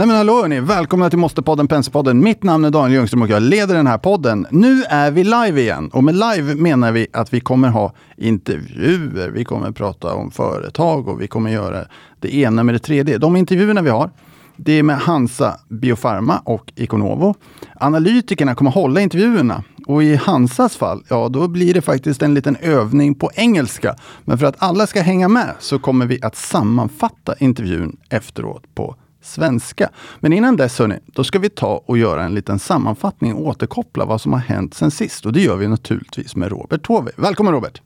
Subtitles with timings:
[0.00, 2.20] Nej men hallå hörni, välkomna till Måste-podden Penselpodden.
[2.20, 4.46] Mitt namn är Daniel Ljungström och jag leder den här podden.
[4.50, 9.30] Nu är vi live igen och med live menar vi att vi kommer ha intervjuer,
[9.30, 11.84] vi kommer prata om företag och vi kommer göra
[12.20, 13.18] det ena med det tredje.
[13.18, 14.10] De intervjuerna vi har,
[14.56, 17.34] det är med Hansa Biofarma och Iconovo.
[17.74, 22.56] Analytikerna kommer hålla intervjuerna och i Hansas fall, ja då blir det faktiskt en liten
[22.56, 23.96] övning på engelska.
[24.24, 28.96] Men för att alla ska hänga med så kommer vi att sammanfatta intervjun efteråt på
[29.20, 29.90] svenska.
[30.20, 34.04] Men innan dess, hörni, då ska vi ta och göra en liten sammanfattning och återkoppla
[34.04, 35.26] vad som har hänt sen sist.
[35.26, 37.10] Och det gör vi naturligtvis med Robert Tove.
[37.16, 37.82] Välkommen Robert!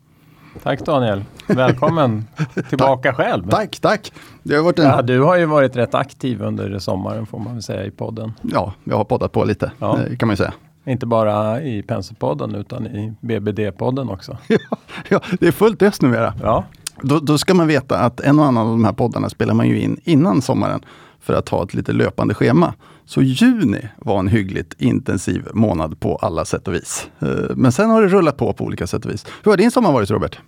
[0.62, 1.24] Tack Daniel!
[1.46, 2.24] Välkommen
[2.68, 3.48] tillbaka tack, själv!
[3.50, 4.12] Tack, tack!
[4.42, 4.84] Det har varit en...
[4.84, 8.32] ja, du har ju varit rätt aktiv under sommaren får man väl säga i podden.
[8.42, 9.98] Ja, jag har poddat på lite, ja.
[9.98, 10.52] Eh, kan man ju säga.
[10.86, 14.38] Inte bara i Penselpodden utan i BBD-podden också.
[15.08, 16.34] ja, det är fullt ös numera.
[16.42, 16.64] Ja.
[17.02, 19.68] Då, då ska man veta att en och annan av de här poddarna spelar man
[19.68, 20.80] ju in innan sommaren
[21.24, 22.74] för att ha ett lite löpande schema.
[23.04, 27.08] Så juni var en hyggligt intensiv månad på alla sätt och vis.
[27.18, 29.26] Eh, men sen har det rullat på på olika sätt och vis.
[29.44, 30.38] Hur har din sommar varit Robert?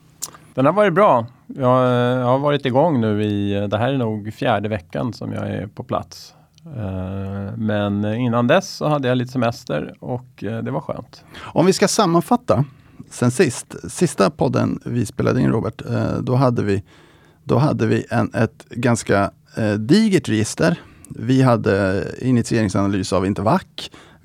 [0.55, 1.27] Den har varit bra.
[1.47, 5.49] Jag, jag har varit igång nu i, det här är nog fjärde veckan som jag
[5.51, 6.35] är på plats.
[6.77, 11.25] Eh, men innan dess så hade jag lite semester och eh, det var skönt.
[11.39, 12.65] Om vi ska sammanfatta
[13.11, 15.83] sen sist, sista podden vi spelade in Robert,
[16.21, 16.83] då hade vi,
[17.45, 20.81] då hade vi en, ett ganska eh, digert register.
[21.09, 23.62] Vi hade initieringsanalys av Intervac.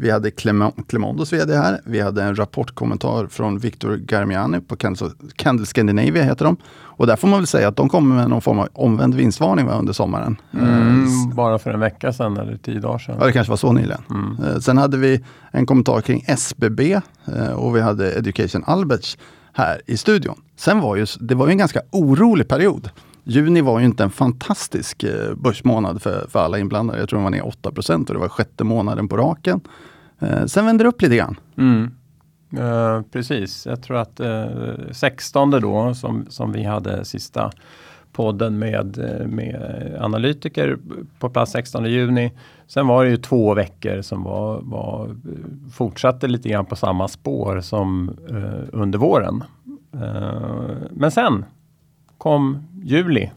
[0.02, 0.32] Vi hade
[0.88, 1.82] Clemondos VD här.
[1.86, 4.76] Vi hade en rapportkommentar från Victor Garmiani på
[5.36, 6.58] Candle Scandinavia heter de.
[7.02, 9.70] Och där får man väl säga att de kommer med någon form av omvänd vinstvarning
[9.70, 10.38] under sommaren.
[10.54, 13.16] Mm, eh, bara för en vecka sedan eller tio dagar sedan.
[13.20, 14.02] Ja, det kanske var så nyligen.
[14.09, 14.38] Mm.
[14.44, 16.94] Eh, sen hade vi en kommentar kring SBB
[17.26, 19.18] eh, och vi hade Education Alberts
[19.54, 20.42] här i studion.
[20.56, 22.90] Sen var ju, det var ju en ganska orolig period.
[23.24, 27.00] Juni var ju inte en fantastisk eh, börsmånad för, för alla inblandade.
[27.00, 29.62] Jag tror den var ner 8 och det var sjätte månaden på raken.
[30.20, 31.40] Eh, sen vände det upp lite grann.
[31.58, 31.92] Mm.
[32.58, 34.46] Eh, precis, jag tror att eh,
[34.92, 37.52] 16 då som, som vi hade sista
[38.12, 40.78] podden med, eh, med analytiker
[41.20, 42.31] på plats 16 juni.
[42.68, 45.16] Sen var det ju två veckor som var, var
[45.74, 49.44] fortsatte lite grann på samma spår som eh, under våren.
[49.94, 51.46] Eh, men sen
[52.18, 53.31] kom juli.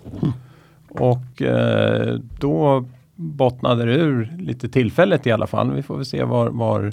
[0.88, 2.84] Och eh, då
[3.16, 5.72] bottnade det ur lite tillfälligt i alla fall.
[5.72, 6.92] Vi får väl se var, var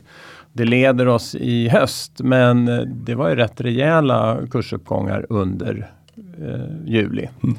[0.54, 2.12] det leder oss i höst.
[2.24, 5.92] Men eh, det var ju rätt rejäla kursuppgångar under
[6.42, 7.30] eh, juli.
[7.44, 7.58] Mm.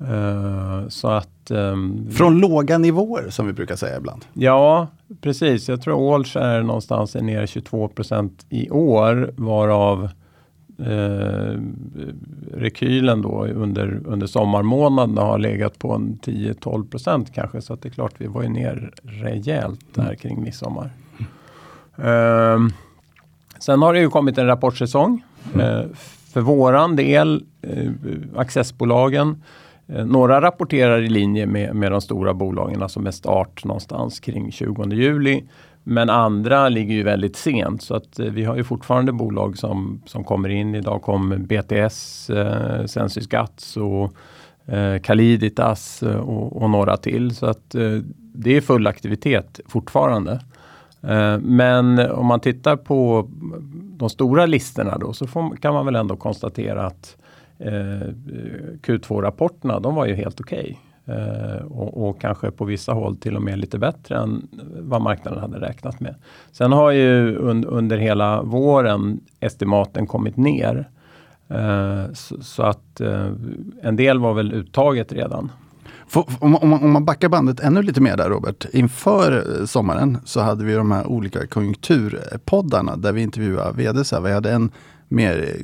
[0.00, 4.24] Uh, så att, um, Från låga nivåer som vi brukar säga ibland.
[4.32, 4.88] Ja,
[5.20, 5.68] precis.
[5.68, 10.08] Jag tror Allsh är någonstans ner 22% i år varav
[10.78, 11.60] eh,
[12.52, 17.60] rekylen då under, under sommarmånaderna har legat på en 10-12 procent kanske.
[17.60, 20.16] Så att det är klart vi var ju ner rejält där mm.
[20.16, 20.90] kring midsommar.
[21.96, 22.58] Eh,
[23.58, 25.24] sen har det ju kommit en rapportsäsong.
[25.54, 25.66] Mm.
[25.66, 25.86] Eh,
[26.32, 27.90] för våran del, eh,
[28.36, 29.42] accessbolagen,
[29.86, 34.52] eh, några rapporterar i linje med, med de stora bolagen, alltså med start någonstans kring
[34.52, 35.44] 20 juli.
[35.84, 40.02] Men andra ligger ju väldigt sent så att eh, vi har ju fortfarande bolag som,
[40.06, 40.74] som kommer in.
[40.74, 43.28] Idag kom BTS, eh, Sensus
[43.76, 44.12] och
[44.74, 47.34] eh, Caliditas eh, och, och, några till.
[47.34, 50.32] Så att eh, det är full aktivitet fortfarande.
[51.02, 53.28] Eh, men om man tittar på
[53.96, 57.16] de stora listorna då så får, kan man väl ändå konstatera att
[57.58, 58.08] eh,
[58.82, 60.60] Q2-rapporterna de var ju helt okej.
[60.60, 60.76] Okay.
[61.06, 64.48] Eh, och, och, kanske på vissa håll till och med lite bättre än
[64.80, 66.14] vad marknaden hade räknat med.
[66.52, 70.88] Sen har ju un, under hela våren estimaten kommit ner.
[71.48, 73.28] Eh, så, så, att eh,
[73.82, 75.52] en del var väl uttaget redan.
[76.38, 78.66] Om, man, om man backar bandet ännu lite mer där Robert.
[78.72, 84.02] Inför sommaren så hade vi de här olika konjunkturpoddarna där vi intervjuade vd.
[84.22, 84.70] Vi hade en
[85.14, 85.56] mer,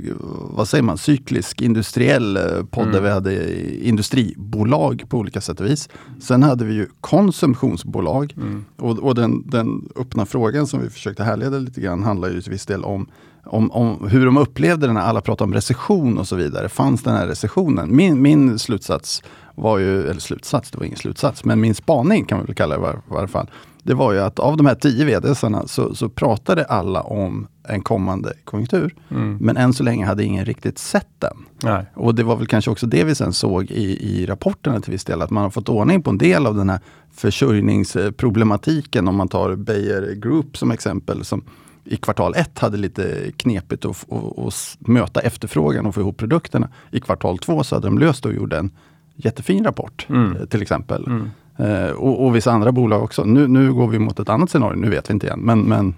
[0.50, 2.94] vad säger man, cyklisk industriell eh, podd mm.
[2.94, 5.88] där vi hade industribolag på olika sätt och vis.
[6.20, 8.34] Sen hade vi ju konsumtionsbolag.
[8.36, 8.64] Mm.
[8.76, 12.52] Och, och den, den öppna frågan som vi försökte härleda lite grann handlar ju till
[12.52, 13.06] viss del om
[13.44, 16.68] om, om, hur de upplevde det när alla pratade om recession och så vidare.
[16.68, 17.96] Fanns den här recessionen?
[17.96, 19.22] Min, min slutsats
[19.54, 22.78] var ju, eller slutsats, det var ingen slutsats, men min spaning kan man väl kalla
[22.78, 23.50] det i varje fall.
[23.82, 27.82] Det var ju att av de här tio vdsarna så, så pratade alla om en
[27.82, 28.94] kommande konjunktur.
[29.10, 29.38] Mm.
[29.40, 31.36] Men än så länge hade ingen riktigt sett den.
[31.62, 31.84] Nej.
[31.94, 35.04] Och det var väl kanske också det vi sen såg i, i rapporterna till viss
[35.04, 36.80] del, att man har fått ordning på en del av den här
[37.12, 39.08] försörjningsproblematiken.
[39.08, 41.42] Om man tar Beijer Group som exempel, som
[41.84, 46.68] i kvartal ett hade lite knepigt att, att, att möta efterfrågan och få ihop produkterna.
[46.90, 48.70] I kvartal två så hade de löst och gjorde en
[49.16, 50.46] jättefin rapport mm.
[50.46, 51.06] till exempel.
[51.06, 51.30] Mm.
[51.56, 53.24] Eh, och, och vissa andra bolag också.
[53.24, 55.40] Nu, nu går vi mot ett annat scenario, nu vet vi inte igen.
[55.40, 55.94] Men, men...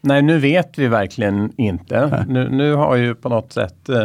[0.00, 2.24] Nej, nu vet vi verkligen inte.
[2.28, 4.02] Nu, nu, har ju på något sätt eh,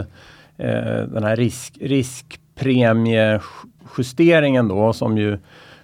[0.57, 5.37] eh den här risk, riskpremiejusteringen då som ju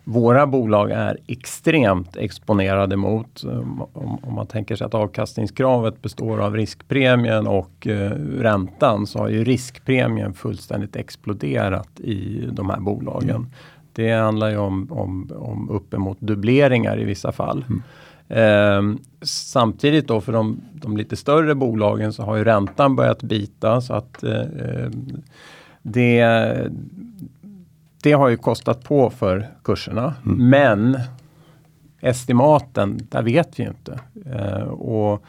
[0.04, 3.44] våra bolag är extremt exponerade mot.
[3.44, 3.86] Om,
[4.24, 9.44] om, man tänker sig att avkastningskravet består av riskpremien och eh, räntan så har ju
[9.44, 13.30] riskpremien fullständigt exploderat i de här bolagen.
[13.30, 13.52] Mm.
[13.94, 17.66] Det handlar ju om, om, om uppemot dubbleringar i vissa fall.
[17.70, 17.84] Mm.
[18.32, 23.82] Eh, samtidigt då för de, de, lite större bolagen så har ju räntan börjat bita
[23.82, 24.90] så att eh,
[25.82, 26.26] det,
[28.04, 30.14] det har ju kostat på för kurserna.
[30.26, 30.50] Mm.
[30.50, 31.00] Men
[32.02, 34.00] estimaten, där vet vi inte.
[34.26, 35.24] Eh, och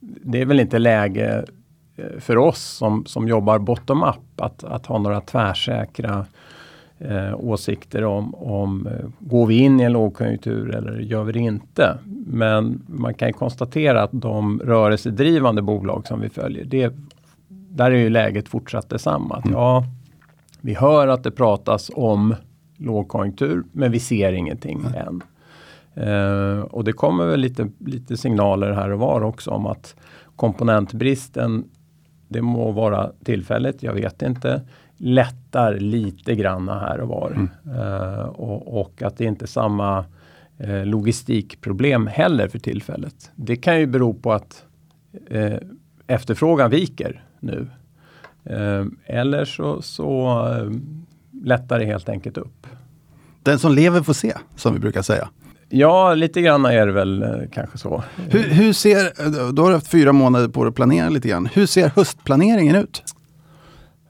[0.00, 1.44] det är väl inte läge
[1.96, 6.26] eh, för oss som, som jobbar bottom-up att, att ha några tvärsäkra
[6.98, 11.38] eh, åsikter om, om eh, går vi in i en lågkonjunktur eller gör vi det
[11.38, 11.98] inte.
[12.26, 16.94] Men man kan konstatera att de rörelsedrivande bolag som vi följer, det,
[17.48, 19.42] där är ju läget fortsatt detsamma.
[19.44, 19.52] Mm.
[19.52, 19.84] Ja,
[20.60, 22.34] vi hör att det pratas om
[22.76, 24.94] lågkonjunktur, men vi ser ingenting mm.
[24.94, 25.22] än.
[25.98, 29.96] Uh, och det kommer väl lite, lite signaler här och var också om att
[30.36, 31.64] komponentbristen,
[32.28, 34.62] det må vara tillfälligt, jag vet inte,
[34.96, 37.30] lättar lite granna här och var.
[37.30, 37.80] Mm.
[37.80, 40.04] Uh, och, och, att det inte är samma
[40.64, 43.30] uh, logistikproblem heller för tillfället.
[43.34, 44.64] Det kan ju bero på att
[46.06, 47.68] efterfrågan viker nu.
[49.04, 50.42] eller så, så
[51.44, 52.66] lättar det helt enkelt upp.
[53.42, 55.28] Den som lever får se, som vi brukar säga.
[55.68, 58.02] Ja, lite grann är det väl kanske så.
[58.16, 61.48] Hur, hur ser, då har du haft fyra månader på dig att planera lite grann.
[61.52, 63.02] Hur ser höstplaneringen ut?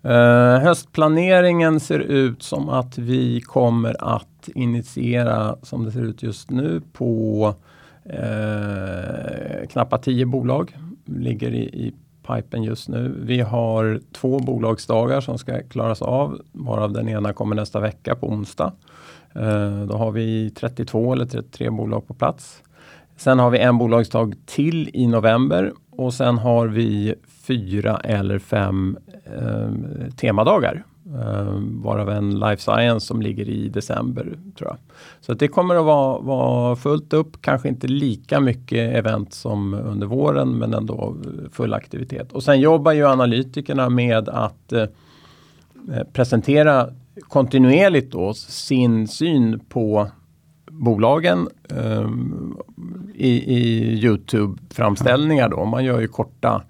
[0.07, 6.51] Uh, höstplaneringen ser ut som att vi kommer att initiera, som det ser ut just
[6.51, 7.55] nu, på
[8.05, 10.77] eh, uh, knappt tio bolag.
[11.05, 11.95] Ligger i, i
[12.27, 13.15] pipen just nu.
[13.23, 18.29] Vi har två bolagsdagar som ska klaras av, varav den ena kommer nästa vecka på
[18.29, 18.73] onsdag.
[19.37, 22.63] Uh, då har vi 32 eller 33 bolag på plats.
[23.17, 27.15] Sen har vi en bolagsdag till i november och sen har vi
[27.47, 28.99] fyra eller fem
[29.35, 30.85] Ehm, temadagar.
[31.07, 34.77] Ehm, varav en life science som ligger i december tror jag.
[35.21, 40.07] Så det kommer att vara, vara fullt upp, kanske inte lika mycket event som under
[40.07, 41.17] våren men ändå
[41.53, 42.33] full aktivitet.
[42.33, 44.87] Och sen jobbar ju analytikerna med att eh,
[46.13, 46.89] presentera
[47.21, 50.11] kontinuerligt då sin syn på
[50.71, 52.59] bolagen um,
[53.15, 55.49] i, i Youtube-framställningar.
[55.49, 55.65] Då.
[55.65, 56.63] Man gör ju korta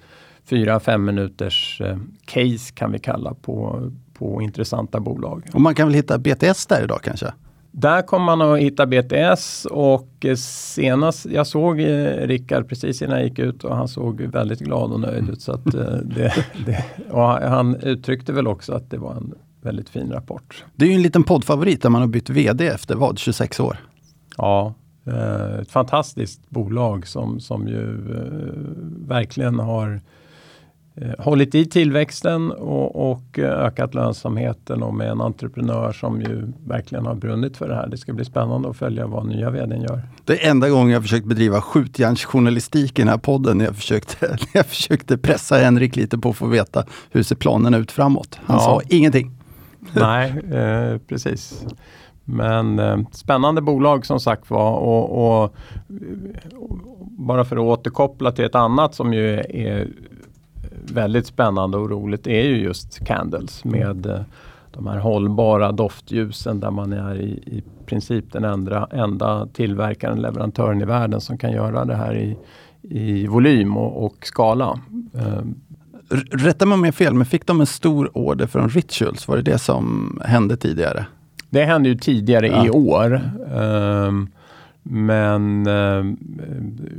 [0.48, 5.42] 4-5 minuters uh, case kan vi kalla på, på intressanta bolag.
[5.52, 7.32] Och man kan väl hitta BTS där idag kanske?
[7.78, 10.26] Där kommer man att hitta BTS och
[10.74, 14.92] senast jag såg eh, Rickard precis innan jag gick ut och han såg väldigt glad
[14.92, 15.42] och nöjd ut.
[15.42, 16.34] Så att, eh, det,
[16.66, 20.64] det, och han uttryckte väl också att det var en väldigt fin rapport.
[20.76, 23.76] Det är ju en liten poddfavorit där man har bytt VD efter vad, 26 år?
[24.36, 24.74] Ja,
[25.06, 30.00] eh, ett fantastiskt bolag som, som ju eh, verkligen har eh,
[31.18, 37.14] hållit i tillväxten och, och, ökat lönsamheten och med en entreprenör som ju verkligen har
[37.14, 37.88] brunnit för det här.
[37.88, 40.02] Det ska bli spännande att följa vad nya vdn gör.
[40.24, 43.60] Det är enda gången jag försökt bedriva skjutjärnsjournalistik i den här podden.
[43.60, 47.92] Jag försökte, jag försökte pressa Henrik lite på att få veta hur ser planen ut
[47.92, 48.38] framåt.
[48.44, 48.62] Han ja.
[48.62, 49.30] sa ingenting.
[49.92, 51.66] Nej, eh, precis.
[52.24, 58.44] Men eh, spännande bolag som sagt var och, och, och, bara för att återkoppla till
[58.44, 59.88] ett annat som ju är
[60.90, 64.20] väldigt spännande och roligt är ju just Candles med eh,
[64.70, 70.82] de här hållbara doftljusen där man är i, i princip den enda, enda tillverkaren, leverantören
[70.82, 72.36] i världen som kan göra det här i,
[72.82, 74.80] i volym och, och skala.
[75.14, 75.42] Eh,
[76.30, 79.28] rätta mig om jag är fel, men fick de en stor order från Rituals?
[79.28, 81.06] Var det det som hände tidigare?
[81.50, 82.66] Det hände ju tidigare ja.
[82.66, 83.20] i år.
[83.54, 84.28] Um,
[84.82, 86.18] men um,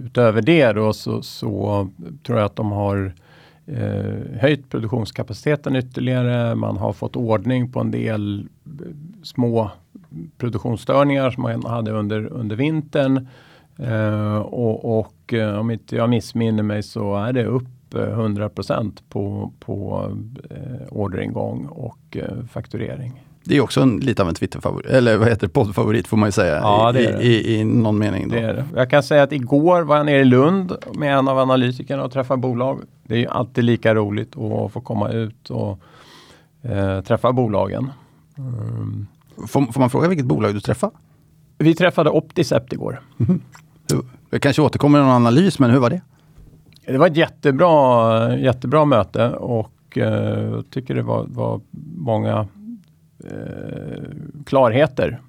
[0.05, 1.87] utöver det då så, så,
[2.25, 3.13] tror jag att de har
[3.67, 6.55] eh, höjt produktionskapaciteten ytterligare.
[6.55, 8.87] Man har fått ordning på en del eh,
[9.23, 9.71] små
[10.37, 13.27] produktionsstörningar som man hade under, under vintern.
[13.77, 18.49] Eh, och, och eh, om inte jag missminner mig så är det upp eh, 100
[19.09, 20.11] på, på
[20.49, 23.26] eh, orderingång och eh, fakturering.
[23.47, 26.27] Det är också en, lite av en Twitterfavorit, eller vad heter det, poddfavorit får man
[26.27, 28.29] ju säga ja, i, i, i, i, någon mening.
[28.29, 28.35] Då.
[28.35, 28.65] Det är det.
[28.75, 32.11] Jag kan säga att igår var jag nere i Lund med en av analytikerna och
[32.11, 32.81] träffade bolag.
[33.03, 35.79] Det är ju alltid lika roligt att få komma ut och
[36.61, 37.91] eh, träffa bolagen.
[38.37, 39.07] Mm.
[39.47, 40.91] Får, får, man fråga vilket bolag du träffar?
[41.57, 43.01] Vi träffade Opticept igår.
[43.19, 43.41] Mm.
[44.29, 46.01] Vi kanske återkommer med någon analys, men hur var det?
[46.85, 51.61] Det var ett jättebra, jättebra möte och eh, jag tycker det var, var
[51.97, 52.47] många
[54.45, 55.19] klarheter.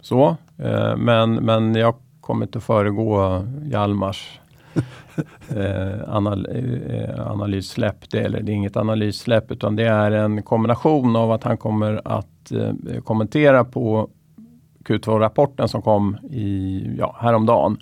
[0.00, 4.40] Så, eh, men, men jag kommer inte föregå Hjalmars
[5.56, 6.46] eh, anal
[6.86, 8.10] eh, analyssläpp.
[8.10, 12.00] Det, eller det är inget analyssläpp utan det är en kombination av att han kommer
[12.04, 14.08] att eh, kommentera på
[14.84, 17.76] Q2-rapporten som kom i, ja, häromdagen.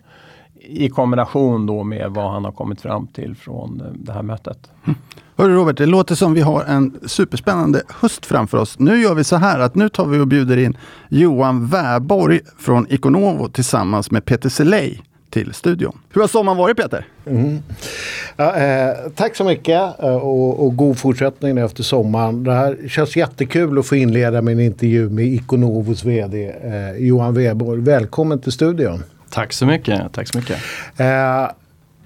[0.55, 4.71] I kombination då med vad han har kommit fram till från eh, det här mötet.
[5.41, 8.79] Hörru Robert, det låter som vi har en superspännande höst framför oss.
[8.79, 10.77] Nu gör vi så här att nu tar vi och bjuder in
[11.09, 15.99] Johan Väborg från Iconovo tillsammans med Peter Selej till studion.
[16.13, 17.07] Hur har sommaren varit Peter?
[17.27, 17.59] Mm.
[18.37, 22.45] Ja, eh, tack så mycket eh, och, och, god fortsättning efter sommaren.
[22.45, 27.35] Det här känns jättekul att få inleda med en intervju med Iconovos VD eh, Johan
[27.35, 27.81] Weborg.
[27.81, 29.03] Välkommen till studion.
[29.31, 30.13] Tack så mycket.
[30.13, 30.57] Tack så mycket.
[30.97, 31.51] Eh,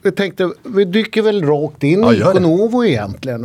[0.05, 3.43] jag tänkte, vi dyker väl rakt in ja, i Iconovo egentligen.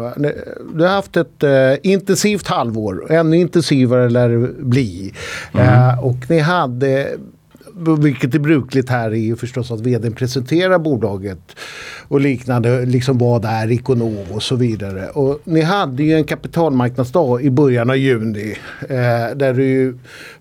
[0.73, 5.13] Du har haft ett eh, intensivt halvår, ännu intensivare lär det bli.
[5.53, 5.67] Mm.
[5.67, 7.17] Eh, och ni hade
[7.99, 11.55] vilket är brukligt här är ju förstås att vdn presenterar bolaget
[12.07, 12.85] och liknande.
[12.85, 15.09] Liksom vad är Iconovo och så vidare.
[15.09, 18.57] Och ni hade ju en kapitalmarknadsdag i början av juni.
[18.81, 19.97] Eh, där du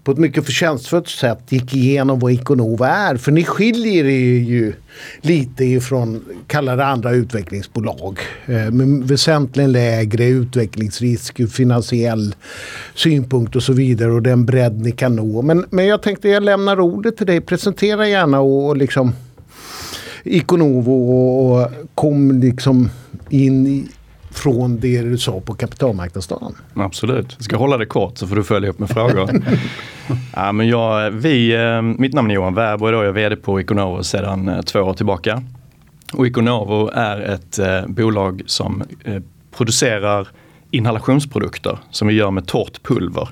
[0.09, 3.17] på ett mycket förtjänstfullt sätt gick igenom vad Iconovo är.
[3.17, 4.73] För ni skiljer er ju
[5.21, 8.19] lite ifrån, kalla det andra utvecklingsbolag.
[8.47, 12.35] Eh, Med väsentligen lägre utvecklingsrisk ur finansiell
[12.95, 14.12] synpunkt och så vidare.
[14.12, 15.43] Och den bredd ni kan nå.
[15.43, 17.41] Men, men jag tänkte jag lämnar ordet till dig.
[17.41, 19.12] Presentera gärna och, och liksom
[20.25, 22.91] Iconovo och, och kom liksom
[23.29, 23.87] in i,
[24.38, 26.54] från det du sa på kapitalmarknadsdagen.
[26.75, 29.30] Absolut, jag ska hålla det kort så får du följa upp med frågor.
[30.35, 33.61] ja, men jag, vi, eh, mitt namn är Johan Wärborg och jag är VD på
[33.61, 35.42] Iconovo sedan eh, två år tillbaka.
[36.12, 38.83] Och Iconovo är ett eh, bolag som
[39.57, 40.28] producerar
[40.71, 43.28] inhalationsprodukter som vi gör med torrt pulver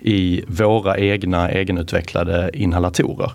[0.00, 3.32] i våra egna egenutvecklade inhalatorer.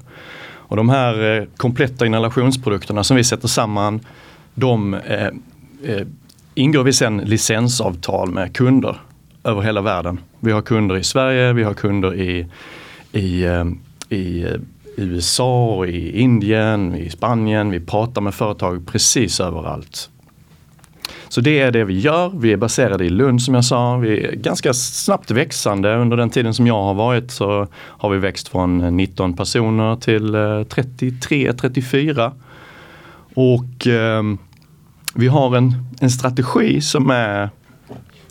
[0.67, 4.00] Och de här kompletta inhalationsprodukterna som vi sätter samman,
[4.53, 5.29] de eh,
[6.56, 9.02] ingår vi sen licensavtal med kunder
[9.44, 10.20] över hela världen.
[10.40, 12.48] Vi har kunder i Sverige, vi har kunder i,
[13.12, 13.66] i, eh,
[14.10, 14.54] i eh,
[14.98, 17.72] USA, i Indien, i Spanien.
[17.72, 20.10] Vi pratar med företag precis överallt.
[21.30, 22.32] Så det är det vi gör.
[22.36, 23.98] Vi är baserade i Lund som jag sa.
[23.98, 25.96] Vi är ganska snabbt växande.
[25.96, 30.36] Under den tiden som jag har varit så har vi växt från 19 personer till
[30.36, 32.32] eh, 33-34.
[33.34, 34.24] Och eh,
[35.15, 37.50] vi har en, en strategi som är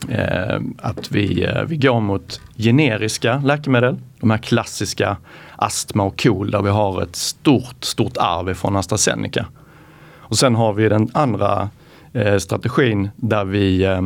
[0.09, 3.97] eh, att vi, eh, vi går mot generiska läkemedel.
[4.21, 5.17] De här klassiska
[5.57, 9.47] astma och KOL där vi har ett stort, stort arv från AstraZeneca.
[10.17, 11.69] Och sen har vi den andra
[12.13, 14.01] eh, strategin där vi eh,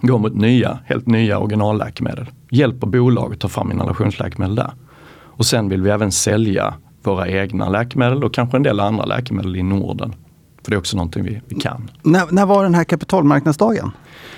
[0.00, 2.26] går mot nya, helt nya originalläkemedel.
[2.50, 4.70] Hjälper bolag att ta fram inhalationsläkemedel där.
[5.12, 9.56] Och sen vill vi även sälja våra egna läkemedel och kanske en del andra läkemedel
[9.56, 10.14] i Norden.
[10.70, 11.90] För det är också någonting vi, vi kan.
[12.02, 13.90] När, när var den här kapitalmarknadsdagen?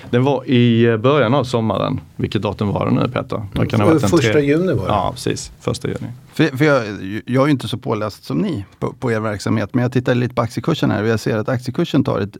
[0.09, 1.99] Den var i början av sommaren.
[2.15, 3.45] Vilket datum var det nu Peter?
[3.53, 4.41] Det kan ha varit första tre...
[4.41, 4.91] juni var det.
[4.91, 5.51] Ja, precis.
[5.59, 6.11] Första juni.
[6.33, 6.83] För, för jag,
[7.25, 9.73] jag är inte så påläst som ni på, på er verksamhet.
[9.73, 12.37] Men jag tittar lite på aktiekursen här och jag ser att aktiekursen tar ett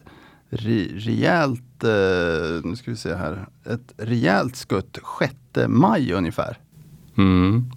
[0.50, 1.89] re, rejält, eh,
[2.63, 5.33] nu ska vi se här, ett rejält skutt 6
[5.67, 6.57] maj ungefär.
[7.17, 7.71] Mm.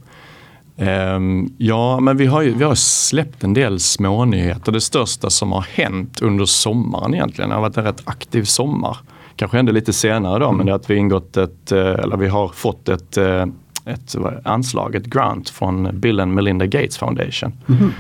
[0.79, 4.73] Um, ja, men vi har, ju, vi har släppt en del smånyheter.
[4.73, 8.97] Det största som har hänt under sommaren egentligen, det har varit en rätt aktiv sommar.
[9.37, 10.57] Kanske hände lite senare då, mm.
[10.57, 13.47] men det är att vi ingått ett, eh, eller vi har fått ett, eh,
[13.85, 17.53] ett anslag, ett grant från Bill and Melinda Gates Foundation.
[17.69, 17.93] Mm.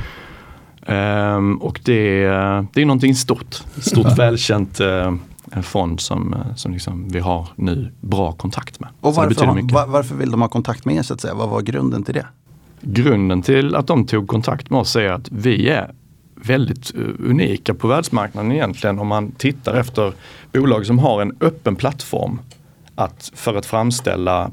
[0.88, 2.20] Um, och det,
[2.72, 5.12] det är någonting stort, stort välkänt uh,
[5.62, 8.88] fond som, eh, som liksom vi har nu bra kontakt med.
[9.00, 11.34] Och varför, har, varför vill de ha kontakt med er så att säga?
[11.34, 12.26] Vad var grunden till det?
[12.80, 15.90] Grunden till att de tog kontakt med oss är att vi är
[16.34, 20.12] väldigt eh, unika på världsmarknaden egentligen om man tittar efter
[20.52, 22.40] bolag som har en öppen plattform
[22.94, 24.50] att, för att framställa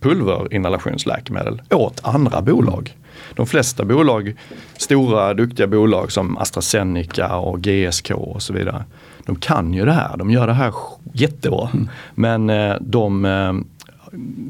[0.00, 2.94] pulverinhalationsläkemedel åt andra bolag.
[3.34, 4.34] De flesta bolag,
[4.76, 8.84] stora duktiga bolag som AstraZeneca och GSK och så vidare,
[9.24, 10.16] de kan ju det här.
[10.16, 10.74] De gör det här
[11.12, 11.68] jättebra.
[11.74, 11.88] Mm.
[12.14, 13.52] Men eh, de eh,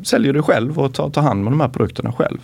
[0.02, 2.38] säljer det själv och tar, tar hand om de här produkterna själv.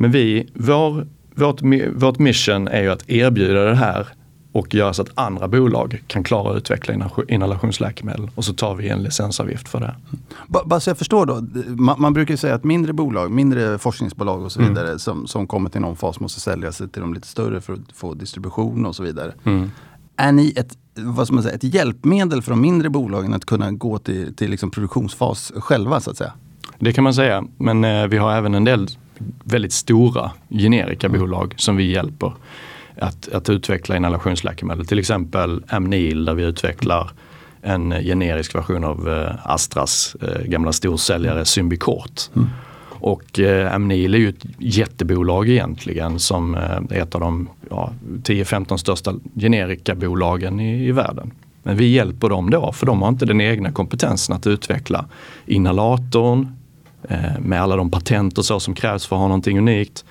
[0.00, 1.60] Men vi, vår, vårt,
[1.94, 4.06] vårt mission är ju att erbjuda det här
[4.52, 8.88] och göra så att andra bolag kan klara att utveckla inhalationsläkemedel och så tar vi
[8.88, 9.94] en licensavgift för det.
[10.46, 14.52] Bara så jag förstår då, man, man brukar säga att mindre bolag, mindre forskningsbolag och
[14.52, 14.72] så mm.
[14.72, 14.98] vidare mm.
[14.98, 17.92] som, som kommer till någon fas måste sälja sig till de lite större för att
[17.94, 19.32] få distribution och så vidare.
[19.44, 19.70] Mm.
[20.16, 23.72] Är ni ett, vad ska man säga, ett hjälpmedel för de mindre bolagen att kunna
[23.72, 26.32] gå till, till liksom produktionsfas själva så att säga?
[26.78, 28.88] Det kan man säga, men eh, vi har även en del
[29.44, 32.32] väldigt stora generikabolag som vi hjälper
[33.00, 34.86] att, att utveckla inhalationsläkemedel.
[34.86, 37.10] Till exempel Amnil där vi utvecklar
[37.62, 42.20] en generisk version av eh, Astras eh, gamla storsäljare Symbicort.
[42.36, 42.48] Mm.
[43.00, 47.92] Och eh, Amnil är ju ett jättebolag egentligen som eh, är ett av de ja,
[48.22, 51.30] 10-15 största generikabolagen i, i världen.
[51.62, 55.04] Men vi hjälper dem då för de har inte den egna kompetensen att utveckla
[55.46, 56.57] inhalatorn
[57.38, 60.04] med alla de patent och så som krävs för att ha någonting unikt.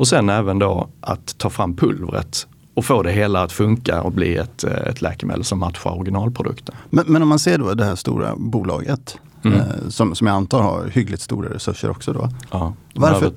[0.00, 4.12] Och sen även då att ta fram pulvret och få det hela att funka och
[4.12, 6.74] bli ett, eh, ett läkemedel som matchar originalprodukten.
[6.90, 9.58] Men, men om man ser då det här stora bolaget mm.
[9.58, 12.28] eh, som, som jag antar har hyggligt stora resurser också då.
[12.50, 13.32] Ja, Varför,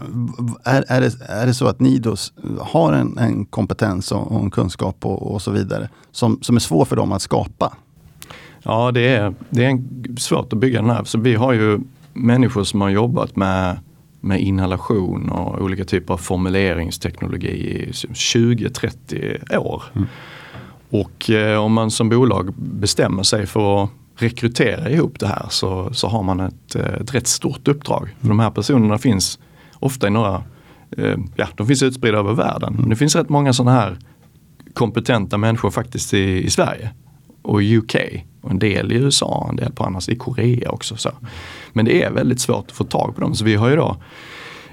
[0.64, 2.16] är, är, det, är det så att ni då
[2.60, 6.60] har en, en kompetens och, och en kunskap och, och, så vidare som, som är
[6.60, 7.74] svår för dem att skapa?
[8.64, 9.80] Ja, det är, det är
[10.20, 11.04] svårt att bygga den här.
[11.04, 11.80] Så vi har ju
[12.14, 13.80] människor som har jobbat med
[14.24, 19.84] med inhalation och olika typer av formuleringsteknologi i 20-30 år.
[19.96, 20.08] Mm.
[20.90, 25.94] Och eh, om man som bolag bestämmer sig för att rekrytera ihop det här så,
[25.94, 28.16] så har man ett, eh, ett rätt stort uppdrag.
[28.20, 29.40] För de här personerna finns
[29.80, 30.44] ofta i några,
[30.98, 32.74] eh, ja de finns utspridda över världen.
[32.74, 32.90] Mm.
[32.90, 33.98] Det finns rätt många sådana här
[34.74, 36.90] kompetenta människor faktiskt i, i Sverige
[37.42, 37.96] och UK.
[38.44, 40.96] Och en del i USA, en del på annars i Korea också.
[40.96, 41.10] Så.
[41.74, 43.36] Men det är väldigt svårt att få tag på dem.
[43.36, 43.98] Så vi har ju då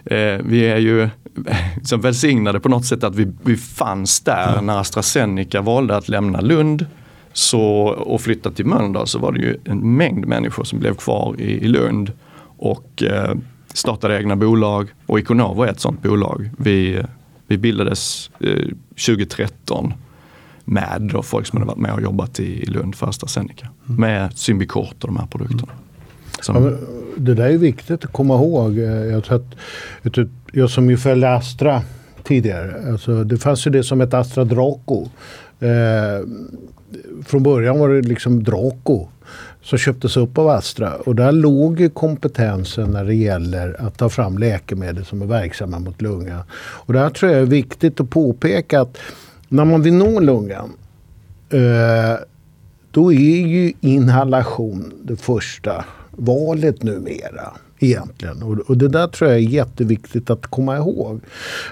[0.05, 1.09] eh, vi är ju
[1.77, 6.41] liksom välsignade på något sätt att vi, vi fanns där när AstraZeneca valde att lämna
[6.41, 6.87] Lund
[7.33, 11.35] så, och flytta till Mölndal så var det ju en mängd människor som blev kvar
[11.39, 12.13] i, i Lund
[12.59, 13.35] och eh,
[13.75, 14.89] startade egna bolag.
[15.07, 16.51] Och Iconovo är ett sånt bolag.
[16.59, 17.03] Vi,
[17.47, 18.67] vi bildades eh,
[19.07, 19.95] 2013
[20.71, 23.69] med då folk som hade varit med och jobbat i Lund för AstraZeneca.
[23.89, 24.01] Mm.
[24.01, 25.73] Med Symbicort och de här produkterna.
[26.41, 26.65] Som...
[26.65, 26.73] Ja,
[27.17, 28.79] det där är viktigt att komma ihåg.
[28.79, 30.19] Jag, tror att,
[30.53, 31.83] jag som ju följde Astra
[32.23, 32.93] tidigare.
[32.93, 35.07] Alltså, det fanns ju det som ett Astra Draco.
[35.61, 36.27] Eh,
[37.27, 39.07] från början var det liksom Draco
[39.63, 40.95] som köptes upp av Astra.
[40.95, 45.79] Och där låg ju kompetensen när det gäller att ta fram läkemedel som är verksamma
[45.79, 46.45] mot lunga.
[46.53, 48.99] Och där tror jag är viktigt att påpeka att
[49.51, 50.71] när man vill nå lungan
[51.51, 52.25] eh,
[52.91, 57.53] då är ju inhalation det första valet numera.
[57.83, 58.43] Egentligen.
[58.43, 61.21] Och, det där tror jag är jätteviktigt att komma ihåg.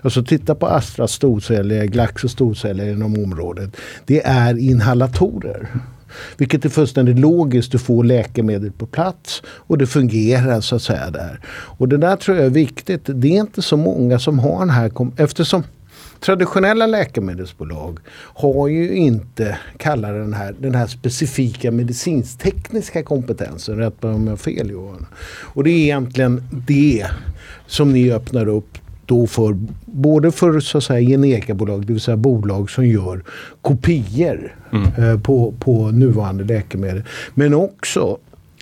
[0.03, 3.77] Alltså titta på Astras storceller, Glaxos storceller inom området.
[4.07, 5.69] Det är inhalatorer.
[6.37, 7.73] Vilket är fullständigt logiskt.
[7.73, 11.41] Du får läkemedel på plats och det fungerar så att säga där.
[11.51, 13.03] Och det där tror jag är viktigt.
[13.07, 14.91] Det är inte så många som har den här...
[15.17, 15.63] Eftersom
[16.21, 17.99] Traditionella läkemedelsbolag
[18.35, 23.77] har ju inte, kallar den här, den här specifika medicintekniska kompetensen.
[23.77, 25.07] Rätt mig om jag har fel Johan.
[25.29, 27.07] Och det är egentligen det
[27.67, 32.17] som ni öppnar upp då för både för så att säga generikabolag, det vill säga
[32.17, 33.25] bolag som gör
[33.63, 34.87] kopior mm.
[34.99, 37.03] eh, på, på nuvarande läkemedel.
[37.35, 38.19] Men också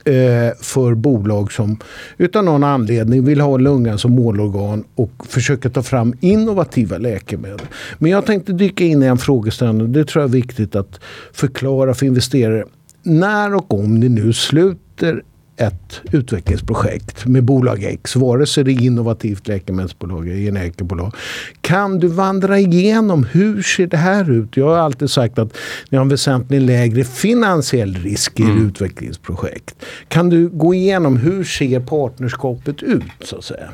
[0.06, 1.78] Eh, för bolag som
[2.18, 7.66] utan någon anledning vill ha lungan som målorgan och försöka ta fram innovativa läkemedel.
[7.98, 9.92] Men jag tänkte dyka in i en frågeställning.
[9.92, 11.00] Det tror jag är viktigt att
[11.32, 12.64] förklara för investerare.
[13.02, 15.22] När och om ni nu sluter
[15.56, 21.14] ett utvecklingsprojekt med bolag X, vare sig det är innovativt läkemedelsbolag eller generikabolag.
[21.60, 24.56] Kan du vandra igenom hur ser det här ut?
[24.56, 25.56] Jag har alltid sagt att
[25.88, 28.66] ni har en väsentligt lägre finansiell risk i mm.
[28.66, 29.84] utvecklingsprojekt.
[30.08, 33.70] Kan du gå igenom hur ser partnerskapet ut så att säga?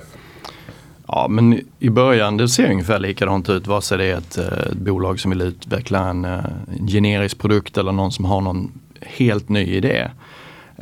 [1.07, 4.67] Ja men i början det ser ungefär likadant ut vare sig det är ett, ett
[4.67, 6.45] eh, bolag som vill utveckla en, eh,
[6.81, 10.11] en generisk produkt eller någon som har någon helt ny idé.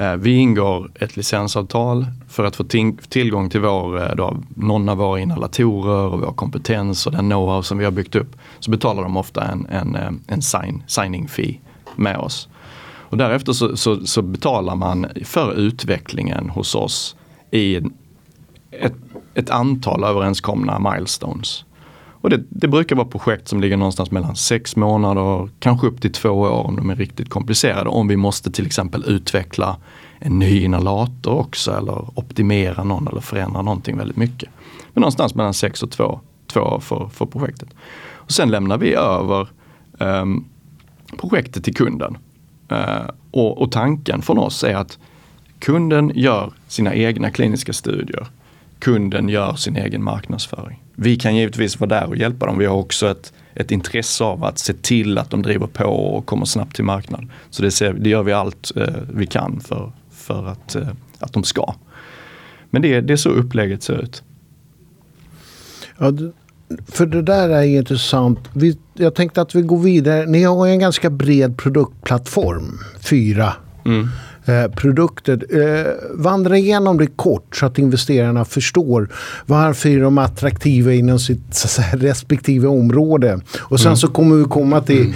[0.01, 2.65] Eh, vi ingår ett licensavtal för att få
[3.09, 7.63] tillgång till vår, eh, då, någon av våra inhalatorer och vår kompetens och den know-how
[7.63, 8.37] som vi har byggt upp.
[8.59, 11.59] Så betalar de ofta en, en, eh, en sign, signing fee
[11.97, 12.49] med oss.
[12.83, 17.17] Och därefter så, så, så, betalar man för utvecklingen hos oss
[17.51, 17.77] i
[18.71, 18.95] ett,
[19.35, 21.65] ett antal överenskomna milestones.
[22.21, 26.13] Och det, det, brukar vara projekt som ligger någonstans mellan sex månader, kanske upp till
[26.13, 27.91] två år om de är riktigt komplicerade.
[27.91, 29.77] Om vi måste till exempel utveckla
[30.19, 34.49] en ny inhalator också eller optimera någon eller förändra någonting väldigt mycket.
[34.93, 37.69] Men någonstans mellan sex och två, två år för, för projektet.
[38.13, 39.49] Och sen lämnar vi över
[39.99, 40.45] um,
[41.17, 42.19] projektet till kunden.
[42.69, 44.99] Eh, och, och tanken från oss är att
[45.59, 48.27] kunden gör sina egna kliniska studier.
[48.79, 50.83] Kunden gör sin egen marknadsföring.
[51.03, 52.59] Vi kan givetvis vara där och hjälpa dem.
[52.59, 56.27] Vi har också ett, ett intresse av att se till att de driver på och
[56.27, 57.29] kommer snabbt till marknad.
[57.51, 61.33] Så det, ser, det gör vi allt eh, vi kan för, för att, eh, att
[61.33, 61.75] de ska.
[62.71, 64.23] Men det, det är så upplägget ser ut.
[65.99, 66.13] Ja,
[66.89, 68.39] för det där är intressant.
[68.53, 70.27] Vi, jag tänkte att vi går vidare.
[70.27, 72.79] Ni har en ganska bred produktplattform.
[73.01, 73.53] Fyra.
[73.85, 74.09] Mm.
[74.51, 75.47] Eh, produkter.
[75.51, 79.09] Eh, vandra igenom det kort så att investerarna förstår
[79.47, 83.41] varför de är attraktiva inom sitt säga, respektive område.
[83.59, 83.97] Och sen mm.
[83.97, 85.15] så kommer vi komma till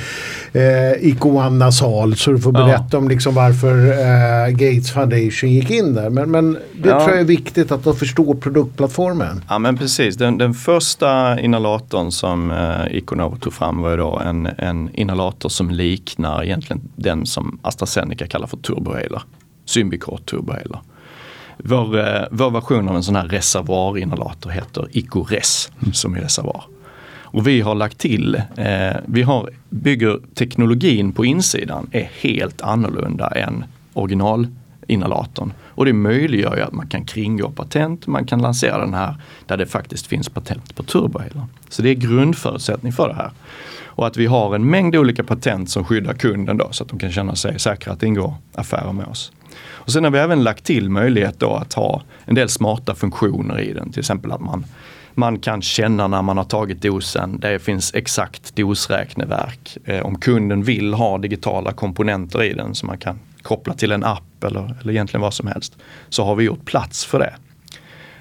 [0.52, 2.98] eh, Ikoanna sal så du får berätta ja.
[2.98, 6.10] om liksom varför eh, Gates Foundation gick in där.
[6.10, 7.00] Men, men det ja.
[7.00, 9.44] tror jag är viktigt att de förstår produktplattformen.
[9.48, 10.16] Ja men precis.
[10.16, 15.48] Den, den första inhalatorn som eh, Iconovo tog fram var ju då en, en inhalator
[15.48, 19.22] som liknar egentligen den som AstraZeneca kallar för turbohaler.
[19.64, 20.78] Symbicort turbohaler.
[21.58, 25.92] Vår, eh, vår version av en sån här reservoarinhalator heter IcoRes mm.
[25.92, 26.64] som är reservoar.
[27.34, 33.28] Och vi har lagt till, eh, vi har, bygger teknologin på insidan är helt annorlunda
[33.28, 35.52] än originalinhalatorn.
[35.66, 39.14] Och det möjliggör ju att man kan kringgå patent, man kan lansera den här
[39.46, 41.46] där det faktiskt finns patent på turbohaler.
[41.68, 43.30] Så det är grundförutsättning för det här.
[43.84, 46.98] Och att vi har en mängd olika patent som skyddar kunden då så att de
[46.98, 49.32] kan känna sig säkra att ingå affärer med oss.
[49.62, 53.60] Och sen har vi även lagt till möjlighet då att ha en del smarta funktioner
[53.60, 53.92] i den.
[53.92, 54.64] Till exempel att man,
[55.14, 57.40] man kan känna när man har tagit dosen.
[57.40, 59.78] Det finns exakt dosräkneverk.
[59.84, 64.04] Eh, om kunden vill ha digitala komponenter i den som man kan koppla till en
[64.04, 65.76] app eller, eller egentligen vad som helst.
[66.08, 67.34] Så har vi gjort plats för det.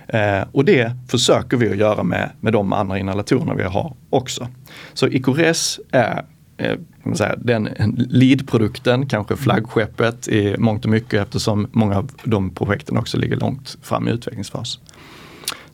[0.07, 4.47] Eh, och det försöker vi att göra med, med de andra inhalatorerna vi har också.
[4.93, 6.25] Så Icores är
[6.57, 6.77] eh,
[7.15, 7.69] säga, den
[8.09, 13.77] lead-produkten, kanske flaggskeppet i mångt och mycket eftersom många av de projekten också ligger långt
[13.81, 14.79] fram i utvecklingsfas.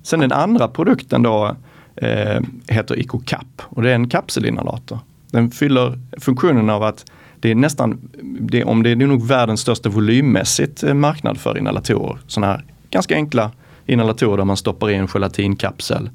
[0.02, 1.56] Sen den andra produkten då
[1.96, 5.00] eh, heter IcoCap och det är en kapselinhalator.
[5.32, 7.06] Den fyller funktionen av att
[7.40, 12.18] det är nästan, det, om det är nog världens största volymmässigt eh, marknad för inhalatorer.
[12.28, 13.52] Sådana här ganska enkla
[13.86, 16.10] inhalatorer där man stoppar i en gelatinkapsel.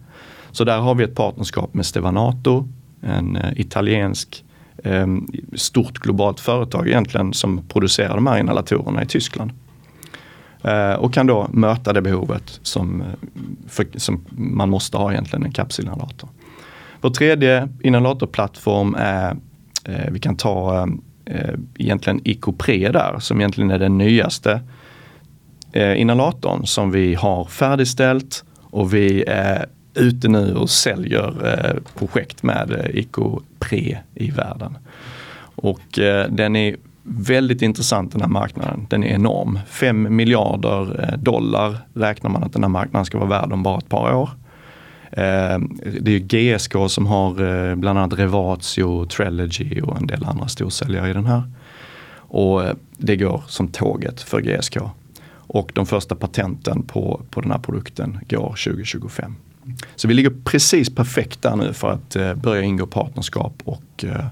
[0.50, 2.68] Så där har vi ett partnerskap med Stevanato,
[3.00, 4.43] en eh, italiensk eh,
[4.85, 9.53] Ehm, stort globalt företag egentligen som producerar de här inhalatorerna i Tyskland.
[10.64, 13.07] Eh, och kan då möta det behovet som, eh,
[13.68, 16.29] för, som man måste ha egentligen en kapselinhalator.
[17.01, 19.37] Vår tredje inhalatorplattform är,
[19.85, 24.61] eh, vi kan ta eh, eh egentligen Icopre där som egentligen är den nyaste
[25.73, 32.42] eh, inhalatorn som vi har färdigställt och vi är ute nu och säljer eh, projekt
[32.42, 34.78] med eh, Ecopre i världen.
[35.54, 38.87] Och eh, den är väldigt intressant den här marknaden.
[38.90, 39.59] Den är enorm.
[39.68, 43.88] 5 miljarder dollar räknar man att den här marknaden ska vara värd om bara ett
[43.88, 44.30] par år.
[46.00, 51.12] Det är GSK som har bland annat Revatio, Trelegy och en del andra storsäljare i
[51.12, 51.42] den här.
[52.16, 52.62] Och
[52.96, 54.76] det går som tåget för GSK.
[55.46, 59.35] Och de första patenten på, på den här produkten går 2025.
[59.96, 64.27] Så vi ligger precis perfekt där nu för att eh, börja ingå partnerskap och eh,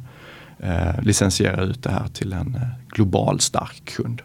[0.59, 4.23] eh, licensiera ut det här till en eh, global stark kund.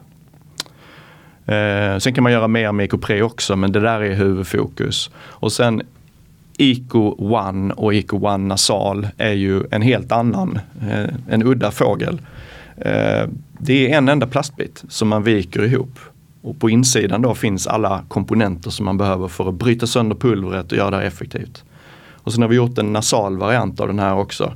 [1.46, 5.10] Eh, sen kan man göra mer med EcoPre också men det där är huvudfokus.
[5.16, 5.82] Och sen
[6.58, 10.58] Eco One och Eco One Nasal är ju en helt annan,
[10.90, 12.20] eh, en udda fågel.
[12.76, 15.98] Eh, det är en enda plastbit som man viker ihop
[16.42, 20.72] och på insidan då finns alla komponenter som man behöver för att bryta sönder pulvret
[20.72, 21.64] och göra det effektivt.
[22.10, 24.52] Och sen har vi gjort en nasal variant av den här också.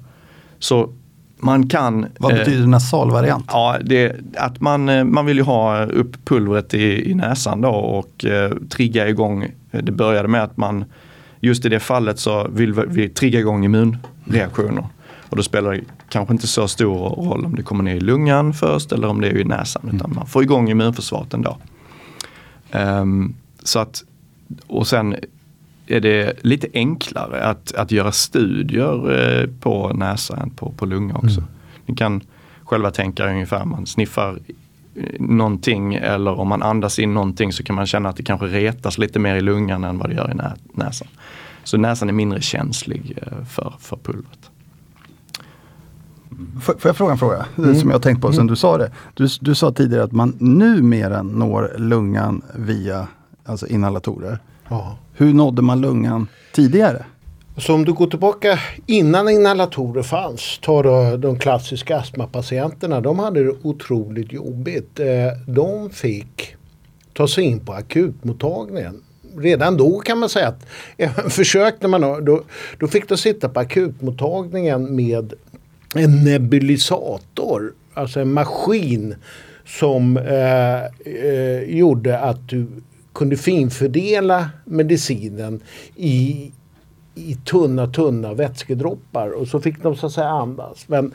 [0.59, 0.92] Så
[1.38, 2.07] man kan...
[2.18, 3.45] Vad eh, betyder nasal variant?
[3.49, 7.71] Ja, det, att man, eh, man vill ju ha upp pulvret i, i näsan då
[7.71, 9.47] och eh, trigga igång.
[9.71, 10.85] Det började med att man,
[11.40, 14.87] just i det fallet så vill vi, trigga igång immunreaktioner.
[15.29, 18.55] Och då spelar det kanske inte så stor roll om det kommer ner i lungan
[18.55, 19.83] först eller om det är i näsan.
[19.87, 20.14] Utan mm.
[20.14, 21.57] man får igång immunförsvaret ändå.
[22.75, 24.05] Um, så att,
[24.67, 25.17] och sen
[25.87, 31.15] är det lite enklare att, att göra studier eh, på näsa än på, på lunga
[31.15, 31.41] också.
[31.41, 31.51] Mm.
[31.87, 32.21] Ni kan
[32.63, 34.39] själva tänka ungefär, man sniffar
[34.97, 38.47] eh, någonting eller om man andas in någonting så kan man känna att det kanske
[38.47, 41.09] retas lite mer i lungan än vad det gör i nä näsan.
[41.65, 44.51] Så näsan är mindre känslig eh, för, för pulvret.
[46.61, 47.75] Får, jag fråga en fråga mm.
[47.75, 48.47] som jag tänkt på sen mm.
[48.47, 48.91] du sa det?
[49.15, 53.09] Du, du sa tidigare att man numera når lungan via
[53.45, 54.39] alltså inhalatorer.
[54.69, 54.99] Ja.
[55.13, 57.05] Hur nådde man lungan tidigare?
[57.57, 63.45] Så om du går tillbaka innan inhalatorer fanns, ta då de klassiska astmapatienterna, de hade
[63.45, 65.01] det otroligt jobbigt.
[65.01, 65.07] Eh,
[65.47, 66.57] de fick
[67.13, 69.03] ta sig in på akutmottagningen.
[69.37, 72.43] Redan då kan man säga att även försökte man då,
[72.79, 75.35] då fick de sitta på akutmottagningen med
[75.95, 79.15] en nebulisator, alltså en maskin
[79.67, 80.85] som eh,
[81.25, 82.67] eh, gjorde att du
[83.13, 85.61] kunde finfördela medicinen
[85.97, 86.53] i,
[87.15, 90.89] i tunna, tunna vätskedroppar och så fick de så att säga andas.
[90.89, 91.15] Men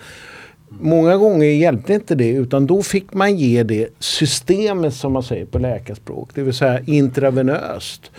[0.69, 5.45] många gånger hjälpte inte det utan då fick man ge det systemet som man säger
[5.45, 8.11] på läkarspråk, det vill säga intravenöst.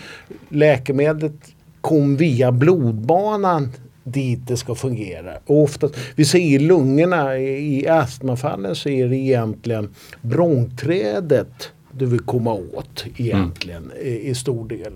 [0.48, 1.34] Läkemedlet
[1.80, 3.72] kom via blodbanan
[4.12, 5.32] dit det ska fungera.
[5.46, 9.88] Och oftast, vi ser i lungorna, i, astmafallen så är det egentligen
[10.22, 14.06] brångträdet du vill komma åt egentligen mm.
[14.06, 14.92] i, i, stor del.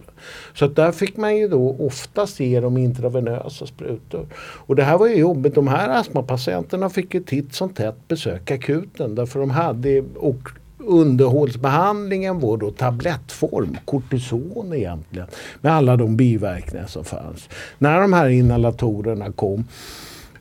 [0.55, 4.27] Så att där fick man ju då oftast ge dem intravenösa sprutor.
[4.37, 5.55] Och det här var ju jobbigt.
[5.55, 10.49] De här astmapatienterna fick ju titt som tätt besöka akuten därför de hade och
[10.87, 15.29] underhållsbehandlingen var då tablettform, kortison egentligen,
[15.61, 17.49] med alla de biverkningar som fanns.
[17.79, 19.65] När de här inhalatorerna kom,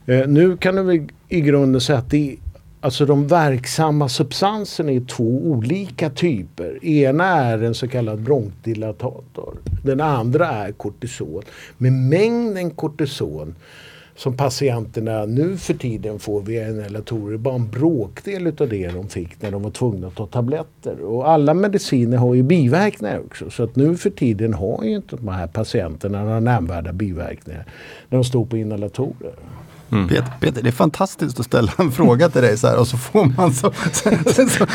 [0.05, 2.37] eh, nu kan du väl i grunden säga att det
[2.83, 6.85] Alltså de verksamma substanserna är två olika typer.
[6.85, 9.53] Ena är en så kallad bronkdilatator.
[9.83, 11.41] Den andra är kortison.
[11.77, 13.55] Men mängden kortison
[14.21, 19.07] som patienterna nu för tiden får via inhalatorer är bara en bråkdel av det de
[19.07, 21.01] fick när de var tvungna att ta tabletter.
[21.01, 23.49] Och alla mediciner har ju biverkningar också.
[23.49, 27.65] Så att nu för tiden har ju inte de här patienterna några nämnvärda biverkningar
[28.09, 29.33] när de står på inhalatorer.
[29.91, 30.07] Mm.
[30.07, 32.97] Peter, Peter, det är fantastiskt att ställa en fråga till dig så här och så
[32.97, 34.09] får man så, så,
[34.49, 34.65] så,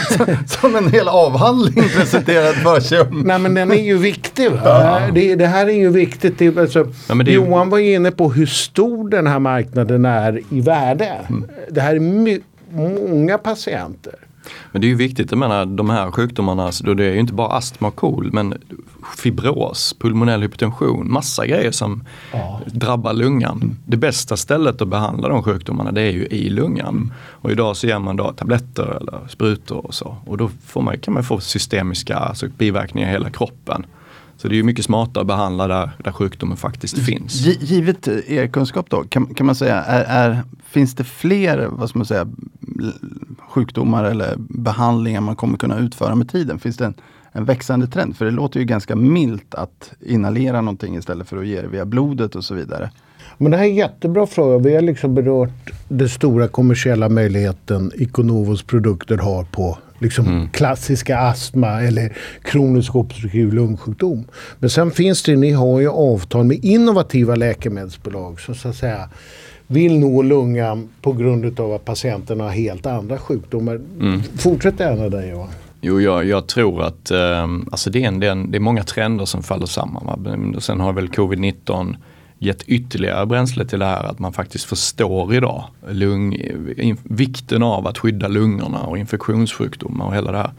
[0.46, 3.06] som en hel avhandling presenterad för sig.
[3.10, 4.50] Nej men den är ju viktig.
[4.64, 5.00] Ja.
[5.14, 6.38] Det, det, här är ju viktigt.
[6.38, 10.60] Det, alltså, ja, det Johan var inne på hur stor den här marknaden är i
[10.60, 11.12] värde.
[11.28, 11.44] Mm.
[11.70, 14.14] Det här är my, många patienter.
[14.72, 17.32] Men det är ju viktigt, jag menar de här sjukdomarna, alltså, det är ju inte
[17.32, 18.54] bara astma och KOL men
[19.16, 22.60] fibros, pulmonell hypertension, massa grejer som ja.
[22.66, 23.76] drabbar lungan.
[23.86, 27.12] Det bästa stället att behandla de sjukdomarna det är ju i lungan.
[27.28, 30.16] Och idag så ger man då tabletter eller sprutor och så.
[30.26, 33.86] Och då man, kan man få systemiska alltså biverkningar i hela kroppen.
[34.36, 37.34] Så det är ju mycket smartare att behandla där, där sjukdomen faktiskt finns.
[37.60, 41.98] Givet er kunskap då, kan, kan man säga, är, är, finns det fler vad ska
[41.98, 42.26] man säga,
[43.48, 46.58] sjukdomar eller behandlingar man kommer kunna utföra med tiden?
[46.58, 46.94] Finns det en,
[47.32, 48.16] en växande trend?
[48.16, 51.84] För det låter ju ganska milt att inhalera någonting istället för att ge det via
[51.84, 52.90] blodet och så vidare.
[53.38, 54.58] Men det här är en jättebra fråga.
[54.58, 60.48] Vi har liksom berört den stora kommersiella möjligheten Iconovos produkter har på liksom mm.
[60.50, 64.24] klassiska astma eller kronisk obstruktiv lungsjukdom.
[64.58, 69.08] Men sen finns det, ni har ju avtal med innovativa läkemedelsbolag som så att säga
[69.66, 73.74] vill nå lungan på grund av att patienterna har helt andra sjukdomar.
[73.74, 74.22] Mm.
[74.22, 75.48] Fortsätt gärna där Johan.
[75.80, 78.60] Jo, jag, jag, tror att eh, alltså det, är en, det, är en, det är
[78.60, 80.56] många trender som faller samman.
[80.60, 81.96] Sen har väl covid-19
[82.38, 86.36] gett ytterligare bränsle till det här att man faktiskt förstår idag lung,
[87.02, 90.50] vikten av att skydda lungorna och infektionssjukdomar och hela det här.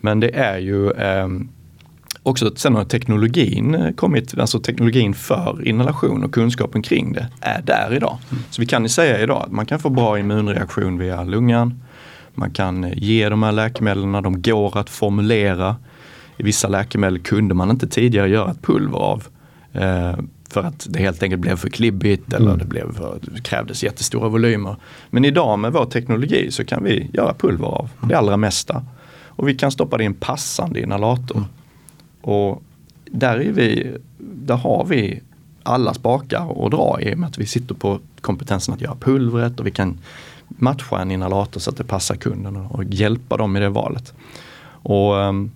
[0.00, 1.28] Men det är ju eh,
[2.26, 7.62] också att sen har teknologin kommit, alltså teknologin för inhalation och kunskapen kring det är
[7.62, 8.18] där idag.
[8.30, 8.42] Mm.
[8.50, 11.82] Så vi kan ju säga idag att man kan få bra immunreaktion via lungan.
[12.34, 15.76] Man kan ge de här läkemedlen, de går att formulera.
[16.36, 19.24] I vissa läkemedel kunde man inte tidigare göra ett pulver av.
[19.72, 20.14] Eh,
[20.50, 22.58] för att det helt enkelt blev för klibbigt eller mm.
[22.58, 24.76] det, blev för, det krävdes jättestora volymer.
[25.10, 28.84] Men idag med vår teknologi så kan vi göra pulver av det allra mesta.
[29.26, 31.36] Och vi kan stoppa det i en passande inhalator.
[31.36, 31.48] Mm.
[32.26, 32.62] Och
[33.04, 35.20] där, är vi, där har vi
[35.62, 39.60] alla spakar att dra i och med att vi sitter på kompetensen att göra pulvret
[39.60, 39.98] och vi kan
[40.48, 44.14] matcha en inhalator så att det passar kunden och hjälpa dem i det valet.
[44.68, 45.50] Och ehm,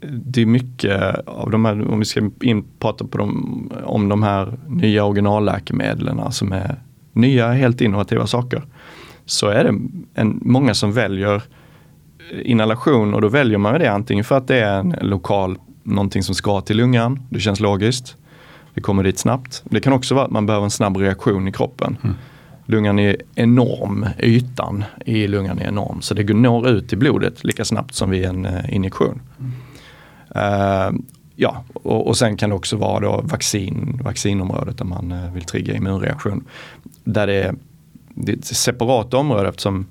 [0.00, 4.22] det är mycket av de här, om vi ska in, prata på dem, om de
[4.22, 6.76] här nya originalläkemedlen alltså som är
[7.12, 8.62] nya helt innovativa saker.
[9.24, 9.74] Så är det
[10.14, 14.60] en, många som väljer eh, inhalation och då väljer man det antingen för att det
[14.60, 18.16] är en lokal, någonting som ska till lungan, det känns logiskt.
[18.74, 19.62] Det kommer dit snabbt.
[19.64, 21.96] Det kan också vara att man behöver en snabb reaktion i kroppen.
[22.02, 22.16] Mm.
[22.66, 27.64] Lungan är enorm, ytan i lungan är enorm så det når ut i blodet lika
[27.64, 29.20] snabbt som vid en uh, injektion.
[29.38, 29.52] Mm.
[30.36, 31.00] Uh,
[31.36, 35.44] ja, och, och, sen kan det också vara då vaccin, vaccinområdet där man uh, vill
[35.44, 36.44] trigga immunreaktion.
[37.04, 37.54] Där det är,
[38.14, 39.86] det är ett separat område eftersom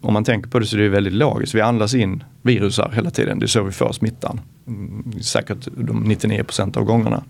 [0.00, 1.54] om man tänker på det så är det väldigt logiskt.
[1.54, 3.38] Vi andas in virusar hela tiden.
[3.38, 4.40] Det är så vi får smittan.
[4.66, 7.24] Mm, säkert de 99% av gångerna.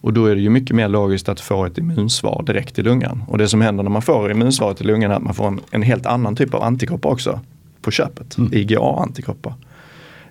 [0.00, 3.24] Och då är det ju mycket mer logiskt att få ett immunsvar direkt i lungan.
[3.28, 5.60] Och det som händer när man får immunsvaret i lungan är att man får en,
[5.70, 7.40] en helt annan typ av antikroppar också
[7.82, 8.52] på köpet, mm.
[8.52, 9.54] IgA-antikroppar.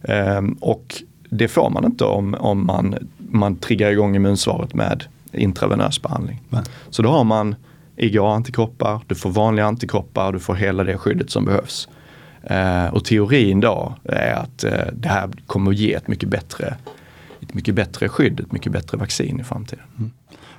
[0.01, 6.01] Um, och det får man inte om, om man, man triggar igång immunsvaret med intravenös
[6.01, 6.41] behandling.
[6.49, 6.63] Nej.
[6.89, 7.55] Så då har man
[7.97, 11.87] IgA-antikroppar, du får vanliga antikroppar, du får hela det skyddet som behövs.
[12.51, 16.75] Uh, och teorin då är att uh, det här kommer att ge ett mycket bättre
[17.43, 19.85] ett mycket bättre skydd, ett mycket bättre vaccin i framtiden.
[19.97, 20.11] Mm.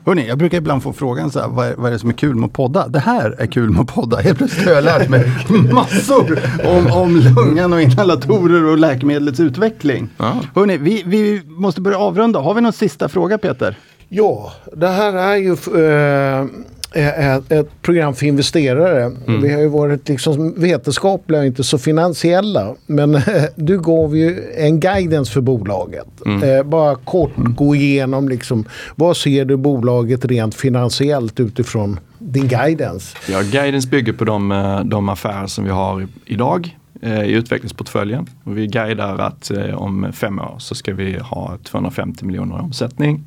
[0.06, 2.14] Hörrni, jag brukar ibland få frågan så här, vad, är, vad är det som är
[2.14, 2.88] kul med att podda?
[2.88, 4.16] Det här är kul med att podda.
[4.16, 5.32] Helt plötsligt har jag lärt mig
[5.72, 10.08] massor om, om lungan och inhalatorer och läkemedlets utveckling.
[10.16, 10.40] Ja.
[10.54, 12.40] Hörrni, vi, vi måste börja avrunda.
[12.40, 13.76] Har vi någon sista fråga Peter?
[14.08, 16.46] Ja, det här är ju eh,
[16.94, 19.02] ett, program för investerare.
[19.26, 19.42] Mm.
[19.42, 22.74] Vi har ju varit liksom vetenskapliga och inte så finansiella.
[22.86, 23.20] Men
[23.56, 26.06] du gav ju en guidance för bolaget.
[26.26, 26.42] Mm.
[26.42, 33.16] Eh, bara kort gå igenom liksom, vad ser du bolaget rent finansiellt utifrån din guidance?
[33.28, 38.26] Ja, guidance bygger på de, eh, de affärer som vi har idag eh, i utvecklingsportföljen.
[38.44, 42.60] Och vi guidar att eh, om fem år så ska vi ha 250 miljoner i
[42.60, 43.24] omsättning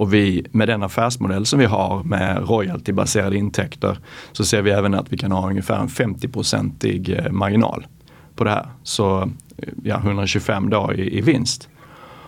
[0.00, 3.98] och vi, med den affärsmodell som vi har med royaltybaserade intäkter
[4.32, 7.86] så ser vi även att vi kan ha ungefär en 50-procentig eh, marginal
[8.34, 8.66] på det här.
[8.82, 9.20] Så
[9.56, 11.68] eh, ja, 125 dagar i, i vinst.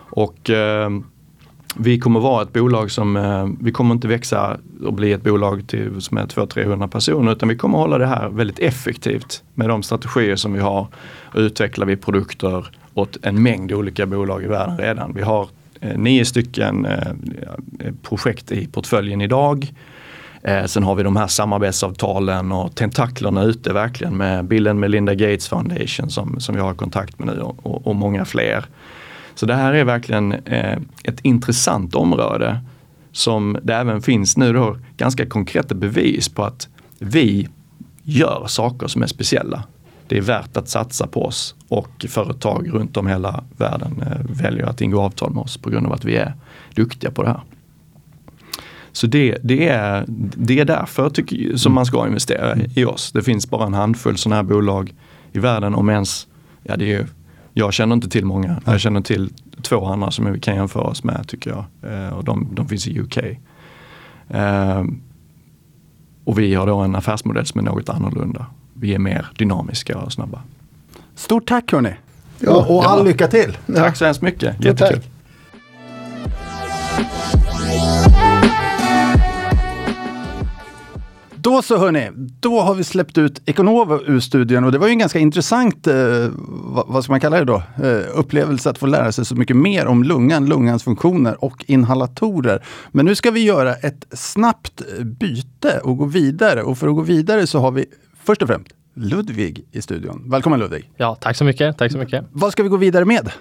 [0.09, 0.89] Och eh,
[1.75, 5.67] vi kommer vara ett bolag som, eh, vi kommer inte växa och bli ett bolag
[5.67, 9.83] till, som är 200-300 personer utan vi kommer hålla det här väldigt effektivt med de
[9.83, 10.87] strategier som vi har.
[11.35, 15.13] Utvecklar vi produkter åt en mängd olika bolag i världen redan.
[15.13, 15.47] Vi har
[15.83, 17.13] Eh, nio stycken eh,
[18.01, 19.73] projekt i portföljen idag.
[20.43, 25.13] Eh, sen har vi de här samarbetsavtalen och tentaklerna ute verkligen med Bill and Melinda
[25.13, 28.65] Gates Foundation som, som vi har kontakt med nu och, och många fler.
[29.35, 30.31] Så det här är verkligen
[31.03, 32.59] ett intressant område
[33.11, 36.67] som det även finns nu då ganska konkreta bevis på att
[36.99, 37.47] vi
[38.03, 39.63] gör saker som är speciella
[40.07, 44.65] det är värt att satsa på oss och företag runt om hela världen eh, väljer
[44.65, 46.33] att ingå avtal med oss på grund av att vi är
[46.75, 47.41] duktiga på det här.
[48.91, 53.11] Så det, det, är, det är därför tycker, som man ska investera i oss.
[53.11, 54.93] Det finns bara en handfull sådana här bolag
[55.31, 56.27] i världen om ens,
[56.63, 57.07] ja det är
[57.53, 58.61] jag känner inte till många.
[58.65, 59.29] Jag känner till
[59.61, 61.65] två andra som vi kan jämföra oss med tycker jag.
[61.93, 63.17] Eh, och de, de finns i UK.
[64.29, 64.83] Eh,
[66.23, 68.45] och vi har då en affärsmodell som är något annorlunda
[68.83, 70.41] vi är mer dynamiska och snabba.
[71.15, 71.93] Stort tack hörni!
[72.39, 73.03] Ja, och, och all ja.
[73.03, 73.57] lycka till!
[73.75, 74.99] Tack så hemskt mycket, jättekul!
[81.35, 84.91] Då så hörni, då har vi släppt ut Econovo ur studion och det var ju
[84.91, 85.95] en ganska intressant, eh,
[86.47, 89.55] vad, vad, ska man kalla det då, eh, upplevelse att få lära sig så mycket
[89.55, 92.63] mer om lungan, lungans funktioner och inhalatorer.
[92.91, 97.01] Men nu ska vi göra ett snabbt byte och gå vidare och för att gå
[97.01, 97.85] vidare så har vi
[98.25, 100.29] Först och främst, Ludvig i studion.
[100.29, 100.91] Välkommen Ludvig!
[100.97, 101.77] Ja, tack så mycket.
[101.77, 102.25] Tack så mycket.
[102.31, 103.31] Vad ska vi gå vidare med?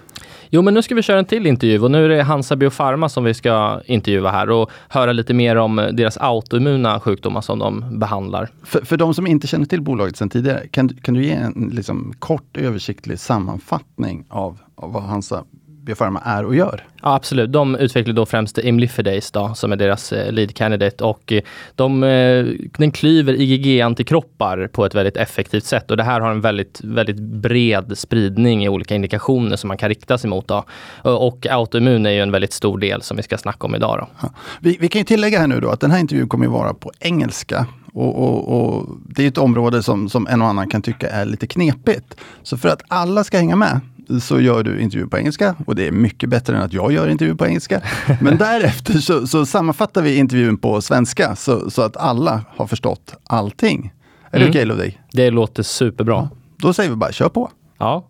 [0.51, 3.09] Jo, men nu ska vi köra en till intervju och nu är det Hansa Biofarma
[3.09, 7.99] som vi ska intervjua här och höra lite mer om deras autoimmuna sjukdomar som de
[7.99, 8.49] behandlar.
[8.65, 11.71] För, för de som inte känner till bolaget sedan tidigare, kan, kan du ge en
[11.73, 15.45] liksom, kort översiktlig sammanfattning av, av vad Hansa
[15.85, 16.85] Biofarma är och gör?
[17.03, 17.53] Ja, absolut.
[17.53, 21.43] De utvecklar då främst Imlifidase då, som är deras eh, lead candidate och eh,
[21.75, 22.47] de, eh,
[22.79, 27.19] den klyver IgG-antikroppar på ett väldigt effektivt sätt och det här har en väldigt, väldigt
[27.19, 30.49] bred spridning i olika indikationer som man kan rikta sig mot.
[30.49, 30.65] Då.
[31.03, 34.07] Och autoimmun är ju en väldigt stor del som vi ska snacka om idag.
[34.21, 34.29] Då.
[34.61, 36.75] Vi, vi kan ju tillägga här nu då att den här intervjun kommer att vara
[36.75, 40.83] på engelska och, och, och, Det är ett område som, som en och annan kan
[40.83, 42.15] tycka är lite knepigt.
[42.43, 43.81] Så för att alla ska hänga med
[44.21, 47.09] så gör du intervju på engelska och det är mycket bättre än att jag gör
[47.09, 47.81] intervju på engelska.
[48.21, 53.15] Men därefter så, så sammanfattar vi intervjun på svenska så, så, att alla har förstått
[53.25, 53.93] allting.
[54.31, 54.47] Är mm.
[54.47, 55.01] det okej okay, Ludvig?
[55.13, 56.15] Det låter superbra.
[56.15, 57.51] Ja, då säger vi bara kör på.
[57.79, 58.09] Ja.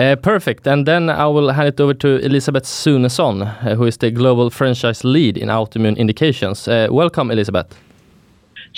[0.00, 0.66] Uh, perfect.
[0.66, 4.50] And then I will hand it over to Elisabeth Sunesson, uh, who is the global
[4.50, 6.68] franchise lead in autoimmune indications.
[6.68, 7.76] Uh, welcome, Elisabeth.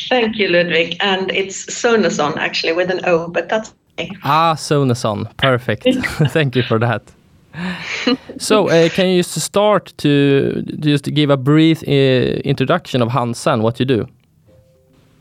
[0.08, 0.96] Thank you, Ludwig.
[1.00, 3.72] And it's Sunesson actually with an O, but that's
[4.24, 5.26] Ah, Sonason.
[5.36, 5.84] Perfect.
[6.32, 7.02] Thank you for that.
[8.38, 13.52] so, uh, can you just start to just give a brief uh, introduction of Hansa
[13.52, 14.06] and what you do?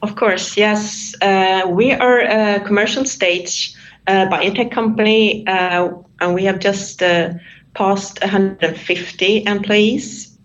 [0.01, 1.13] Of course, yes.
[1.22, 3.76] Uh, we are a commercial stage
[4.07, 5.89] uh, biotech company, uh,
[6.22, 7.34] and we have just uh,
[7.76, 10.38] passed 150 employees.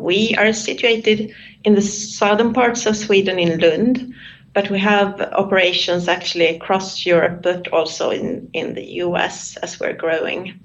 [0.00, 1.32] we are situated
[1.64, 4.14] in the southern parts of Sweden in Lund,
[4.58, 9.92] but we have operations actually across Europe, but also in, in the US as we're
[9.92, 10.58] growing.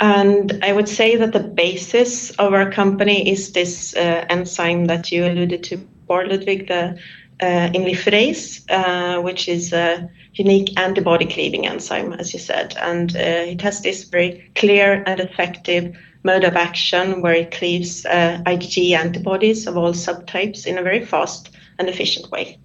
[0.00, 5.12] And I would say that the basis of our company is this uh, enzyme that
[5.12, 6.98] you alluded to before, Ludwig, the
[7.42, 12.78] uh, imlifidase, uh, which is a unique antibody cleaving enzyme, as you said.
[12.80, 18.04] And uh, it has this very clear and effective mode of action where it cleaves
[18.04, 22.58] IgG antibodies of all subtypes in a very fast and efficient way.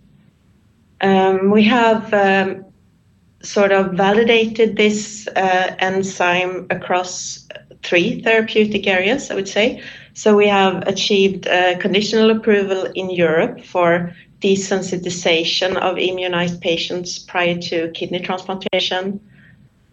[1.01, 2.65] Um, we have um,
[3.41, 7.47] sort of validated this uh, enzyme across
[7.83, 9.81] three therapeutic areas, I would say.
[10.13, 17.57] So we have achieved uh, conditional approval in Europe for desensitization of immunized patients prior
[17.57, 19.19] to kidney transplantation.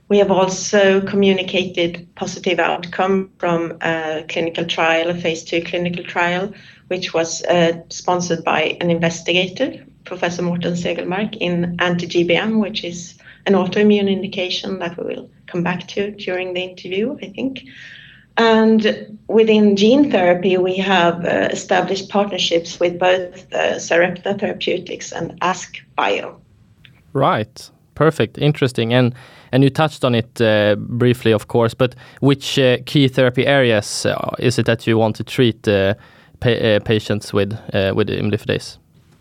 [0.09, 6.53] We have also communicated positive outcome from a clinical trial, a phase two clinical trial,
[6.89, 13.15] which was uh, sponsored by an investigator, Professor Morten Segelmark, in anti-GBM, which is
[13.47, 17.65] an autoimmune indication that we will come back to during the interview, I think.
[18.37, 25.37] And within gene therapy, we have uh, established partnerships with both uh, Sarepta Therapeutics and
[25.43, 26.41] Ask Bio.
[27.13, 27.71] Right.
[27.95, 28.39] Perfect.
[28.39, 28.95] Interesting.
[28.95, 29.15] And
[29.51, 31.75] and you touched on it uh, briefly, of course.
[31.75, 35.95] But which uh, key therapy areas uh, is it that you want to treat uh,
[36.39, 37.53] pa patients with
[37.95, 38.79] with imlifidase?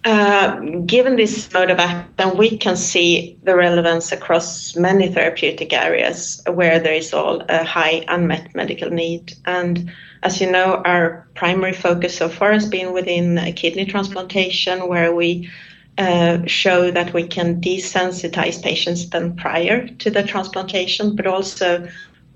[0.08, 6.42] Uh, given this mode of action, we can see the relevance across many therapeutic areas
[6.50, 9.34] where there is all a high unmet medical need.
[9.44, 9.92] And
[10.24, 15.50] as you know, our primary focus so far has been within kidney transplantation, where we
[15.98, 21.86] uh, show that we can desensitize patients then prior to the transplantation, but also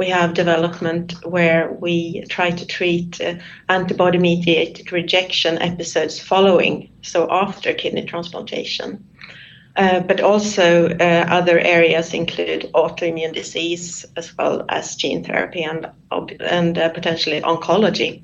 [0.01, 3.35] we have development where we try to treat uh,
[3.69, 9.07] antibody mediated rejection episodes following, so after kidney transplantation.
[9.75, 15.85] Uh, but also uh, other areas include autoimmune disease as well as gene therapy and,
[16.39, 18.23] and uh, potentially oncology.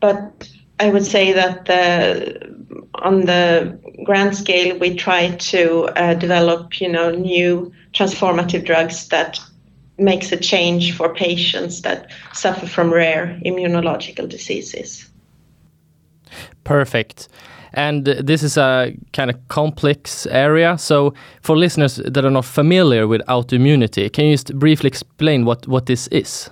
[0.00, 0.48] But
[0.80, 1.78] I would say that the,
[2.94, 9.38] on the grand scale, we try to uh, develop, you know, new transformative drugs that
[9.98, 15.08] makes a change for patients that suffer from rare immunological diseases.
[16.64, 17.28] Perfect.
[17.74, 20.78] And this is a kind of complex area.
[20.78, 25.66] So, for listeners that are not familiar with autoimmunity, can you just briefly explain what,
[25.66, 26.50] what this is?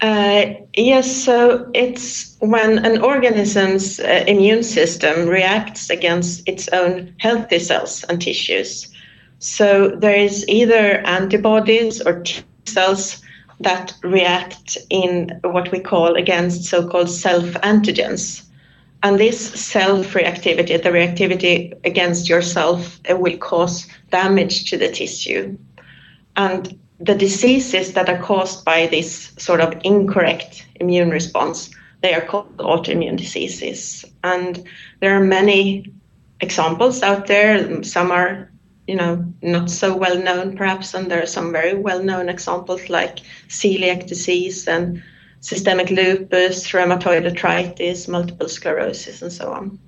[0.00, 7.58] Uh, yes, so it's when an organism's uh, immune system reacts against its own healthy
[7.58, 8.88] cells and tissues.
[9.38, 13.22] So, there is either antibodies or T cells
[13.60, 18.42] that react in what we call against so-called self-antigens.
[19.02, 25.56] And this self-reactivity, the reactivity against yourself, uh, will cause damage to the tissue.
[26.36, 31.70] And the diseases that are caused by this sort of incorrect immune response,
[32.02, 34.04] they are called autoimmune diseases.
[34.22, 34.66] And
[35.00, 35.92] there are many
[36.40, 37.82] examples out there.
[37.82, 38.50] Some are
[38.86, 42.88] you know not so well known perhaps and there are some very well known examples
[42.88, 45.02] like celiac disease and
[45.40, 49.78] systemic lupus rheumatoid arthritis multiple sclerosis and so on.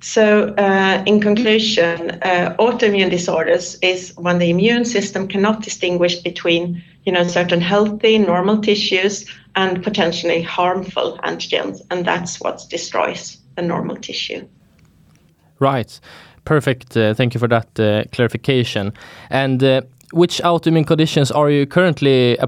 [0.00, 6.82] So uh, in conclusion uh, autoimmune disorders is when the immune system cannot distinguish between
[7.04, 9.26] you know certain healthy normal tissues
[9.56, 14.46] and potentially harmful antigens and that's what destroys the normal tissue.
[15.58, 15.98] Right
[16.48, 16.96] Perfect.
[16.96, 18.94] Uh, thank you for that uh, clarification.
[19.28, 19.82] And uh,
[20.14, 22.38] which autoimmune conditions are you currently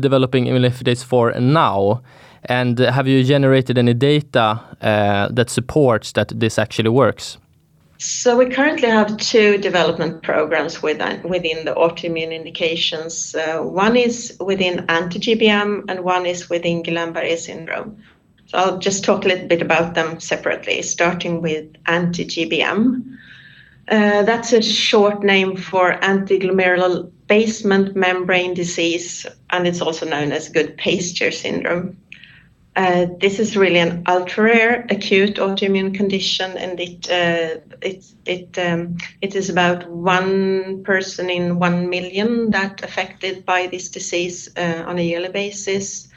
[0.00, 2.02] developing imlifidase for now?
[2.46, 7.38] And have you generated any data that supports that this actually works?
[7.98, 13.36] So we currently have two development programs within, within the autoimmune indications.
[13.60, 18.02] One is within anti-GBM and one is within Guillain-Barré syndrome.
[18.46, 23.13] So I'll just talk a little bit about them separately, starting with anti-GBM.
[23.88, 30.48] Uh, that's a short name for antiglomerular basement membrane disease, and it's also known as
[30.48, 31.98] good Goodpasture syndrome.
[32.76, 38.58] Uh, this is really an ultra rare acute autoimmune condition, and it uh, it it
[38.58, 44.82] um, it is about one person in one million that affected by this disease uh,
[44.86, 46.08] on a yearly basis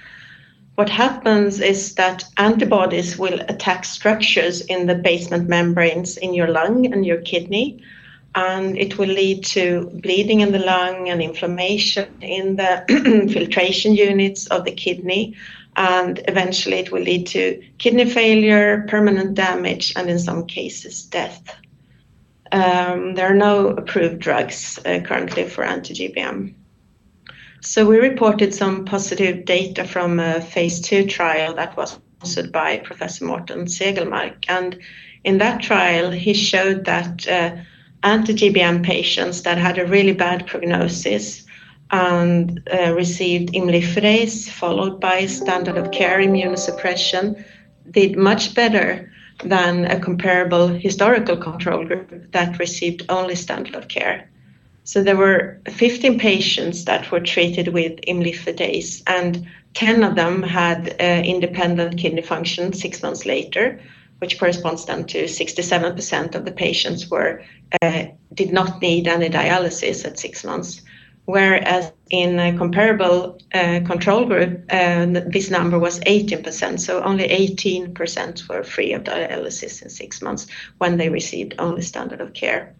[0.77, 6.85] what happens is that antibodies will attack structures in the basement membranes in your lung
[6.93, 7.81] and your kidney.
[8.35, 12.83] And it will lead to bleeding in the lung and inflammation in the
[13.33, 15.35] filtration units of the kidney.
[15.75, 21.55] And eventually, it will lead to kidney failure, permanent damage, and in some cases, death.
[22.51, 26.53] Um, there are no approved drugs uh, currently for anti GBM.
[27.67, 32.77] So we reported some positive data from a phase two trial that was sponsored by
[32.77, 34.45] Professor Morten Segelmark.
[34.47, 34.79] And
[35.25, 37.57] in that trial, he showed that uh,
[38.03, 41.45] anti-GBM patients that had a really bad prognosis
[41.91, 47.43] and uh, received imlifidase followed by standard of care immunosuppression
[47.91, 49.11] did much better
[49.43, 54.29] than a comparable historical control group that received only standard of care.
[54.87, 60.95] So there were 15 patients that were treated with imlifidase, and 10 of them had
[61.01, 63.81] uh, independent kidney function six months later,
[64.19, 67.43] which corresponds then to 67% of the patients were
[67.81, 70.81] uh, did not need any dialysis at six months.
[71.25, 78.47] Whereas in a comparable uh, control group, uh, this number was 18%, so only 18%
[78.47, 82.73] were free of dialysis in six months when they received only standard of care.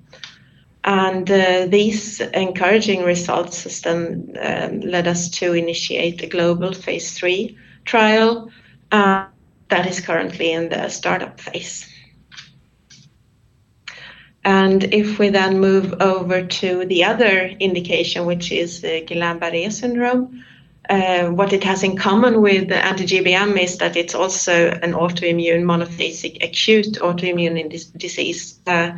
[0.87, 7.57] And uh, these encouraging results then um, led us to initiate a global phase three
[7.83, 8.49] trial
[8.93, 9.25] uh,
[9.67, 11.91] that is currently in the startup phase.
[14.45, 20.41] And if we then move over to the other indication, which is uh, Guillain-Barré syndrome,
[20.89, 25.63] uh, what it has in common with the anti-GBM is that it's also an autoimmune
[25.63, 28.91] monophasic acute autoimmune disease uh,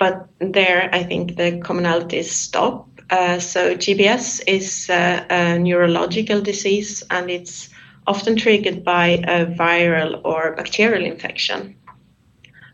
[0.00, 2.88] but there I think the commonalities stop.
[3.10, 7.68] Uh, so GBS is uh, a neurological disease and it's
[8.06, 11.76] often triggered by a viral or bacterial infection.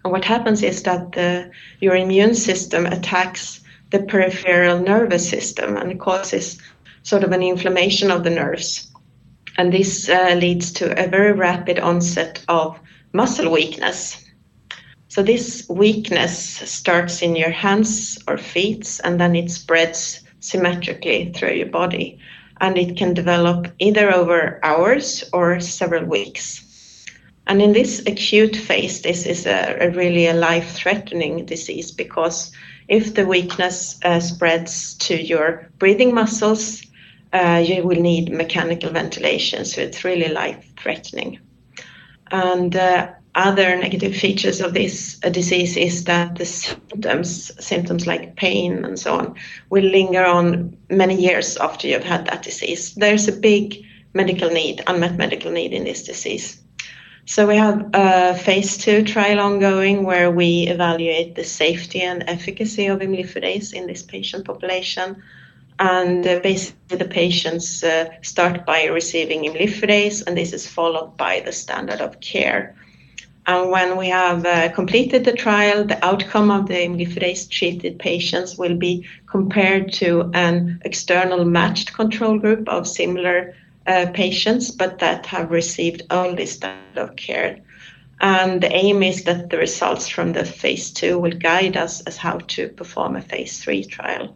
[0.05, 1.51] And what happens is that the,
[1.81, 3.61] your immune system attacks
[3.91, 6.59] the peripheral nervous system and causes
[7.03, 8.89] sort of an inflammation of the nerves.
[9.59, 12.79] And this uh, leads to a very rapid onset of
[13.12, 14.26] muscle weakness
[15.09, 21.53] so this weakness starts in your hands or feet and then it spreads symmetrically through
[21.53, 22.19] your body.
[22.61, 26.63] And it can develop either over hours or several weeks.
[27.47, 32.51] And in this acute phase, this is a, a really a life-threatening disease because
[32.89, 36.83] if the weakness uh, spreads to your breathing muscles,
[37.33, 39.65] uh, you will need mechanical ventilation.
[39.65, 41.39] So it's really life-threatening.
[42.31, 48.37] And uh, other negative features of this uh, disease is that the symptoms, symptoms like
[48.37, 49.37] pain and so on,
[49.70, 52.95] will linger on many years after you've had that disease.
[52.95, 53.84] There's a big
[54.14, 56.59] medical need, unmet medical need in this disease.
[57.26, 62.87] So we have a phase two trial ongoing where we evaluate the safety and efficacy
[62.87, 65.22] of imlifidase in this patient population.
[65.78, 71.41] And uh, basically, the patients uh, start by receiving imlifidase, and this is followed by
[71.41, 72.74] the standard of care
[73.47, 78.59] and when we have uh, completed the trial, the outcome of the imlifidase treated patients
[78.59, 83.55] will be compared to an external matched control group of similar
[83.86, 87.61] uh, patients, but that have received only standard of care.
[88.20, 92.16] And the aim is that the results from the phase two will guide us as
[92.16, 94.34] how to perform a phase three trial.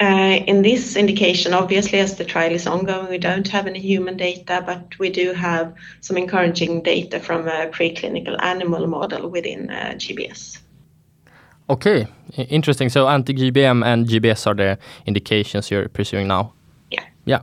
[0.00, 4.16] Uh, in this indication, obviously, as the trial is ongoing, we don't have any human
[4.16, 9.92] data, but we do have some encouraging data from a preclinical animal model within uh,
[9.96, 10.58] GBS.
[11.68, 12.06] Okay,
[12.48, 12.88] interesting.
[12.88, 16.54] So anti-GBM and GBS are the indications you're pursuing now?
[16.90, 17.04] Yeah.
[17.26, 17.40] Yeah.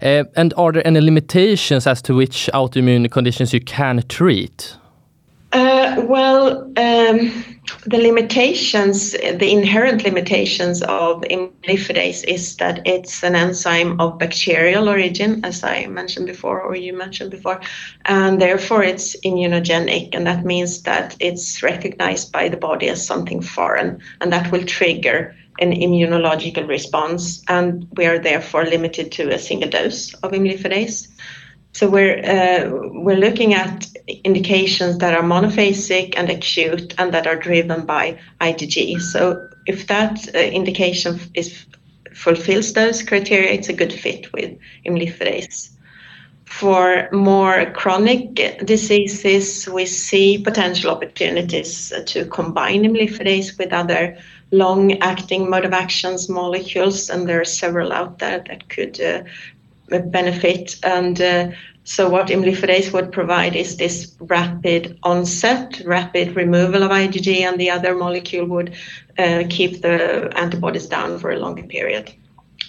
[0.00, 4.76] Uh, and are there any limitations as to which autoimmune conditions you can treat?
[5.56, 7.16] Uh, well, um,
[7.86, 15.42] the limitations, the inherent limitations of imlifidase is that it's an enzyme of bacterial origin,
[15.46, 17.58] as I mentioned before, or you mentioned before,
[18.04, 23.40] and therefore it's immunogenic, and that means that it's recognized by the body as something
[23.40, 29.38] foreign, and that will trigger an immunological response, and we are therefore limited to a
[29.38, 31.08] single dose of imlifidase.
[31.76, 32.70] So we're uh,
[33.04, 33.86] we're looking at
[34.24, 39.02] indications that are monophasic and acute and that are driven by IgG.
[39.02, 41.66] So if that uh, indication is
[42.14, 45.68] fulfills those criteria, it's a good fit with imlifidase.
[46.46, 54.16] For more chronic diseases, we see potential opportunities to combine imlifidase with other
[54.50, 59.24] long-acting mode of actions molecules, and there are several out there that could uh,
[59.88, 60.76] benefit.
[60.82, 61.50] And uh,
[61.84, 67.70] so what imlifidase would provide is this rapid onset, rapid removal of IgG, and the
[67.70, 68.74] other molecule would
[69.18, 72.12] uh, keep the antibodies down for a longer period.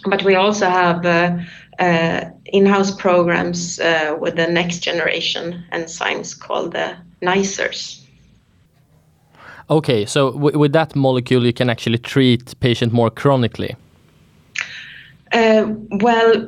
[0.05, 1.37] But we also have uh,
[1.79, 8.03] uh, in-house programs uh, with the next generation enzymes called the NICERs.
[9.69, 13.75] Okay, so with that molecule, you can actually treat patient more chronically.
[15.33, 16.47] Uh, well,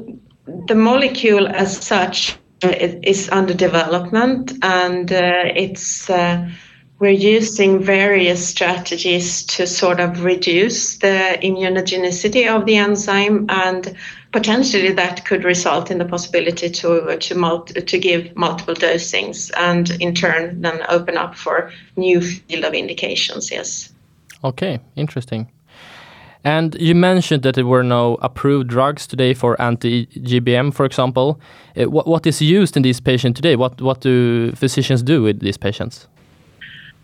[0.68, 6.50] the molecule as such is under development and uh, it's uh,
[7.00, 13.95] we're using various strategies to sort of reduce the immunogenicity of the enzyme and
[14.34, 19.89] potentially that could result in the possibility to to, multi, to give multiple dosings and
[20.02, 23.93] in turn then open up for new field of indications yes.
[24.43, 25.50] Okay interesting
[26.44, 31.40] and you mentioned that there were no approved drugs today for anti-GBM, for example.
[31.76, 33.56] Uh, what, what is used in these patients today?
[33.56, 36.08] What, what do physicians do with these patients?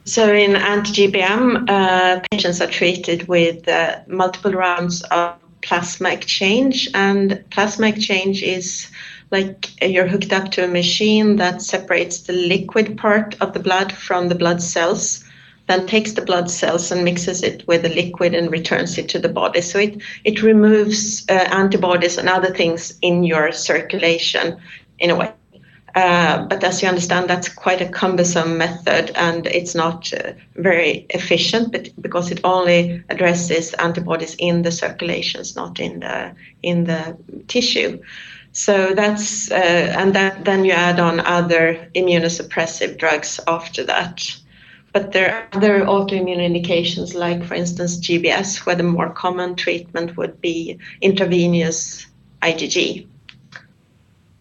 [0.06, 7.44] So in anti-GBM, uh, patients are treated with uh, multiple rounds of plasma exchange, and
[7.50, 8.88] plasma exchange is
[9.32, 13.92] like you're hooked up to a machine that separates the liquid part of the blood
[13.92, 15.25] from the blood cells,
[15.68, 19.20] then takes the blood cells and mixes it with the liquid and returns it to
[19.20, 19.62] the body.
[19.62, 24.58] So it it removes uh, antibodies and other things in your circulation
[25.00, 25.32] in a way.
[25.96, 31.06] Uh, but as you understand, that's quite a cumbersome method and it's not uh, very
[31.12, 37.18] efficient but because it only addresses antibodies in the circulations, not in the in the
[37.48, 37.98] tissue.
[38.52, 44.36] So that's uh, and that then you add on other immunosuppressive drugs after that.
[44.96, 50.16] But there are other autoimmune indications, like for instance GBS, where the more common treatment
[50.16, 52.08] would be intravenous
[52.42, 53.06] IgG.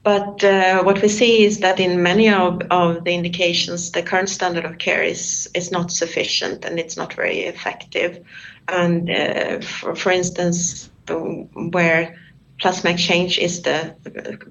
[0.04, 4.28] But uh, what we see is that in many of, of the indications, the current
[4.28, 8.24] standard of care is, is not sufficient and it's not very effective.
[8.68, 12.16] And uh, for, for instance, where
[12.60, 13.94] plasma exchange is the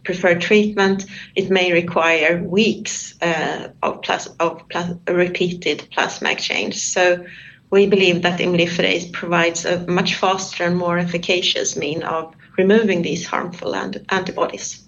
[0.04, 6.78] preferred treatment, it may require weeks uh, of, plas- of plas- repeated plasma exchange.
[6.78, 7.26] So
[7.70, 13.26] we believe that imlifidase provides a much faster and more efficacious mean of removing these
[13.26, 14.84] harmful ant- antibodies.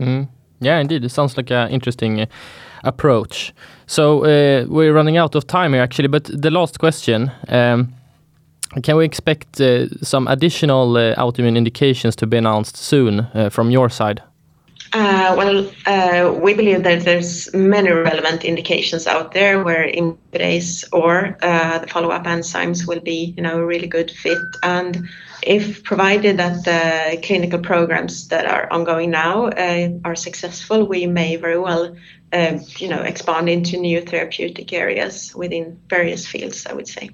[0.00, 0.28] Mm.
[0.60, 1.04] Yeah, indeed.
[1.04, 2.26] It sounds like an interesting uh,
[2.82, 3.52] approach.
[3.86, 6.08] So uh, we're running out of time here, actually.
[6.08, 7.92] But the last question: um,
[8.82, 13.70] Can we expect uh, some additional uh, autoimmune indications to be announced soon uh, from
[13.70, 14.22] your side?
[14.94, 21.36] Uh, well, uh, we believe that there's many relevant indications out there where imlifidase or
[21.42, 24.38] uh, the follow-up enzymes will be, you know, a really good fit.
[24.62, 25.08] And
[25.42, 31.34] if provided that the clinical programs that are ongoing now uh, are successful, we may
[31.34, 31.96] very well,
[32.32, 36.66] uh, you know, expand into new therapeutic areas within various fields.
[36.66, 37.10] I would say.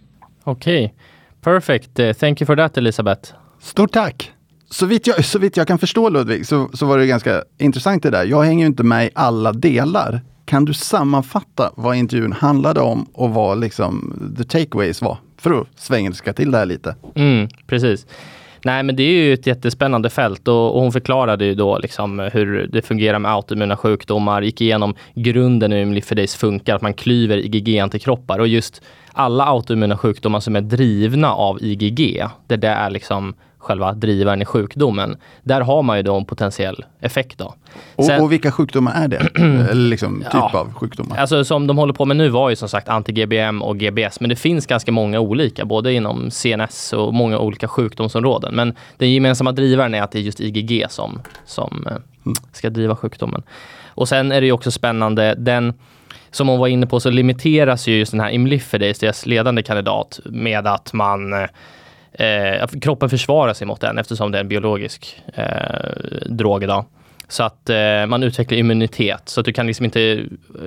[0.46, 0.92] Okay,
[1.40, 1.98] perfect.
[1.98, 3.32] Uh, thank you for that, Elisabeth.
[3.60, 4.32] Stort tack!
[4.70, 8.02] Så vitt, jag, så vitt jag kan förstå Ludvig så, så var det ganska intressant
[8.02, 8.24] det där.
[8.24, 10.20] Jag hänger ju inte med i alla delar.
[10.44, 15.18] Kan du sammanfatta vad intervjun handlade om och vad liksom the takeaways var?
[15.38, 16.96] För att svengelska till det här lite.
[17.14, 18.06] Mm, precis.
[18.64, 22.18] Nej, men det är ju ett jättespännande fält och, och hon förklarade ju då liksom
[22.32, 27.36] hur det fungerar med autoimmuna sjukdomar, gick igenom grunden hur imlifidase funkar, att man klyver
[27.36, 28.82] IgG-antikroppar och just
[29.12, 34.44] alla autoimmuna sjukdomar som är drivna av IgG, det där är liksom själva drivaren i
[34.44, 35.16] sjukdomen.
[35.42, 37.38] Där har man ju då en potentiell effekt.
[37.38, 37.54] Då.
[38.06, 39.16] Sen, och, vilka sjukdomar är det?
[39.70, 41.16] Eller liksom typ ja, av sjukdomar?
[41.16, 44.28] Alltså som de håller på med nu var ju som sagt anti-GBM och GBS, men
[44.28, 48.54] det finns ganska många olika, både inom CNS och många olika sjukdomsområden.
[48.54, 52.36] Men den gemensamma drivaren är att det är just IgG som, som eh, mm.
[52.52, 53.42] ska driva sjukdomen.
[53.88, 55.74] Och sen är det ju också spännande, den
[56.30, 60.20] som hon var inne på så limiteras ju just den här imlifidase, deras ledande kandidat,
[60.24, 61.32] med att man
[62.12, 65.44] eh, eh, kroppen försvarar sig mot den eftersom det är en biologisk eh,
[66.26, 66.84] drog idag.
[67.28, 70.24] Så att eh, man utvecklar immunitet så att du kan liksom inte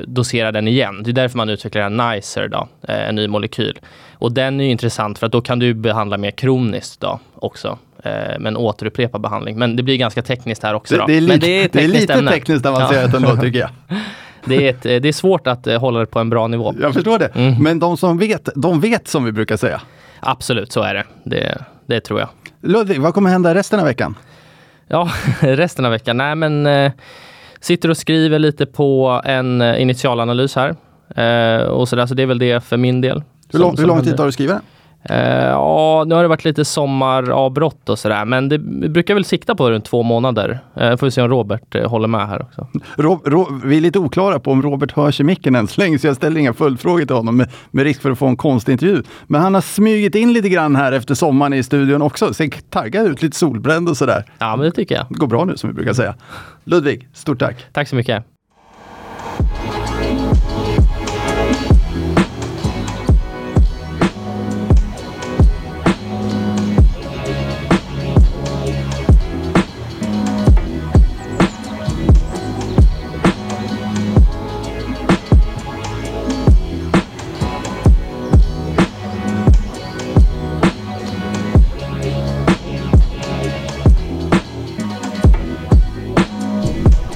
[0.08, 1.04] dosera den igen.
[1.04, 3.80] Det är därför man utvecklar en NICER, då, eh, en ny molekyl.
[4.14, 7.78] Och den är intressant för att då kan du behandla mer kroniskt då också.
[8.04, 9.58] Eh, med en återupprepad behandling.
[9.58, 10.98] Men det blir ganska tekniskt här också.
[10.98, 12.32] Det, det, är, lite, det är, det är lite ämne.
[12.32, 13.18] tekniskt avancerat ja.
[13.18, 13.70] ändå tycker jag.
[14.46, 16.74] Det är, ett, det är svårt att hålla det på en bra nivå.
[16.82, 17.26] Jag förstår det.
[17.36, 17.64] Mm.
[17.64, 19.82] Men de som vet, de vet som vi brukar säga.
[20.26, 21.04] Absolut, så är det.
[21.24, 22.30] Det, det tror jag.
[22.62, 24.16] Ludvig, vad kommer hända resten av veckan?
[24.88, 25.10] Ja,
[25.40, 26.18] resten av veckan?
[26.18, 26.92] Nej, men eh,
[27.60, 30.76] sitter och skriver lite på en eh, initialanalys här.
[31.16, 33.24] Eh, och så, där, så det är väl det för min del.
[33.52, 34.62] Hur lång, hur lång tid tar det att skriva den?
[35.12, 39.56] Uh, ja, nu har det varit lite sommaravbrott och sådär, men det brukar väl sikta
[39.56, 40.60] på runt två månader.
[40.82, 42.68] Uh, får vi se om Robert uh, håller med här också.
[42.97, 45.99] Ro, Ro, vi är lite oklara på om Robert hörs i micken än så länge,
[45.99, 48.72] så jag ställer inga följdfrågor till honom med, med, risk för att få en konstig
[48.72, 49.04] intervju.
[49.28, 52.34] Men han har smugit in lite grann här efter sommaren i studion också.
[52.34, 54.26] Ser taggad ut, lite solbränd och sådär.
[54.39, 55.06] Ja, men det tycker jag.
[55.10, 56.16] Det går bra nu som vi brukar säga.
[56.64, 57.56] Ludvig, stort tack!
[57.74, 58.33] Tack så mycket!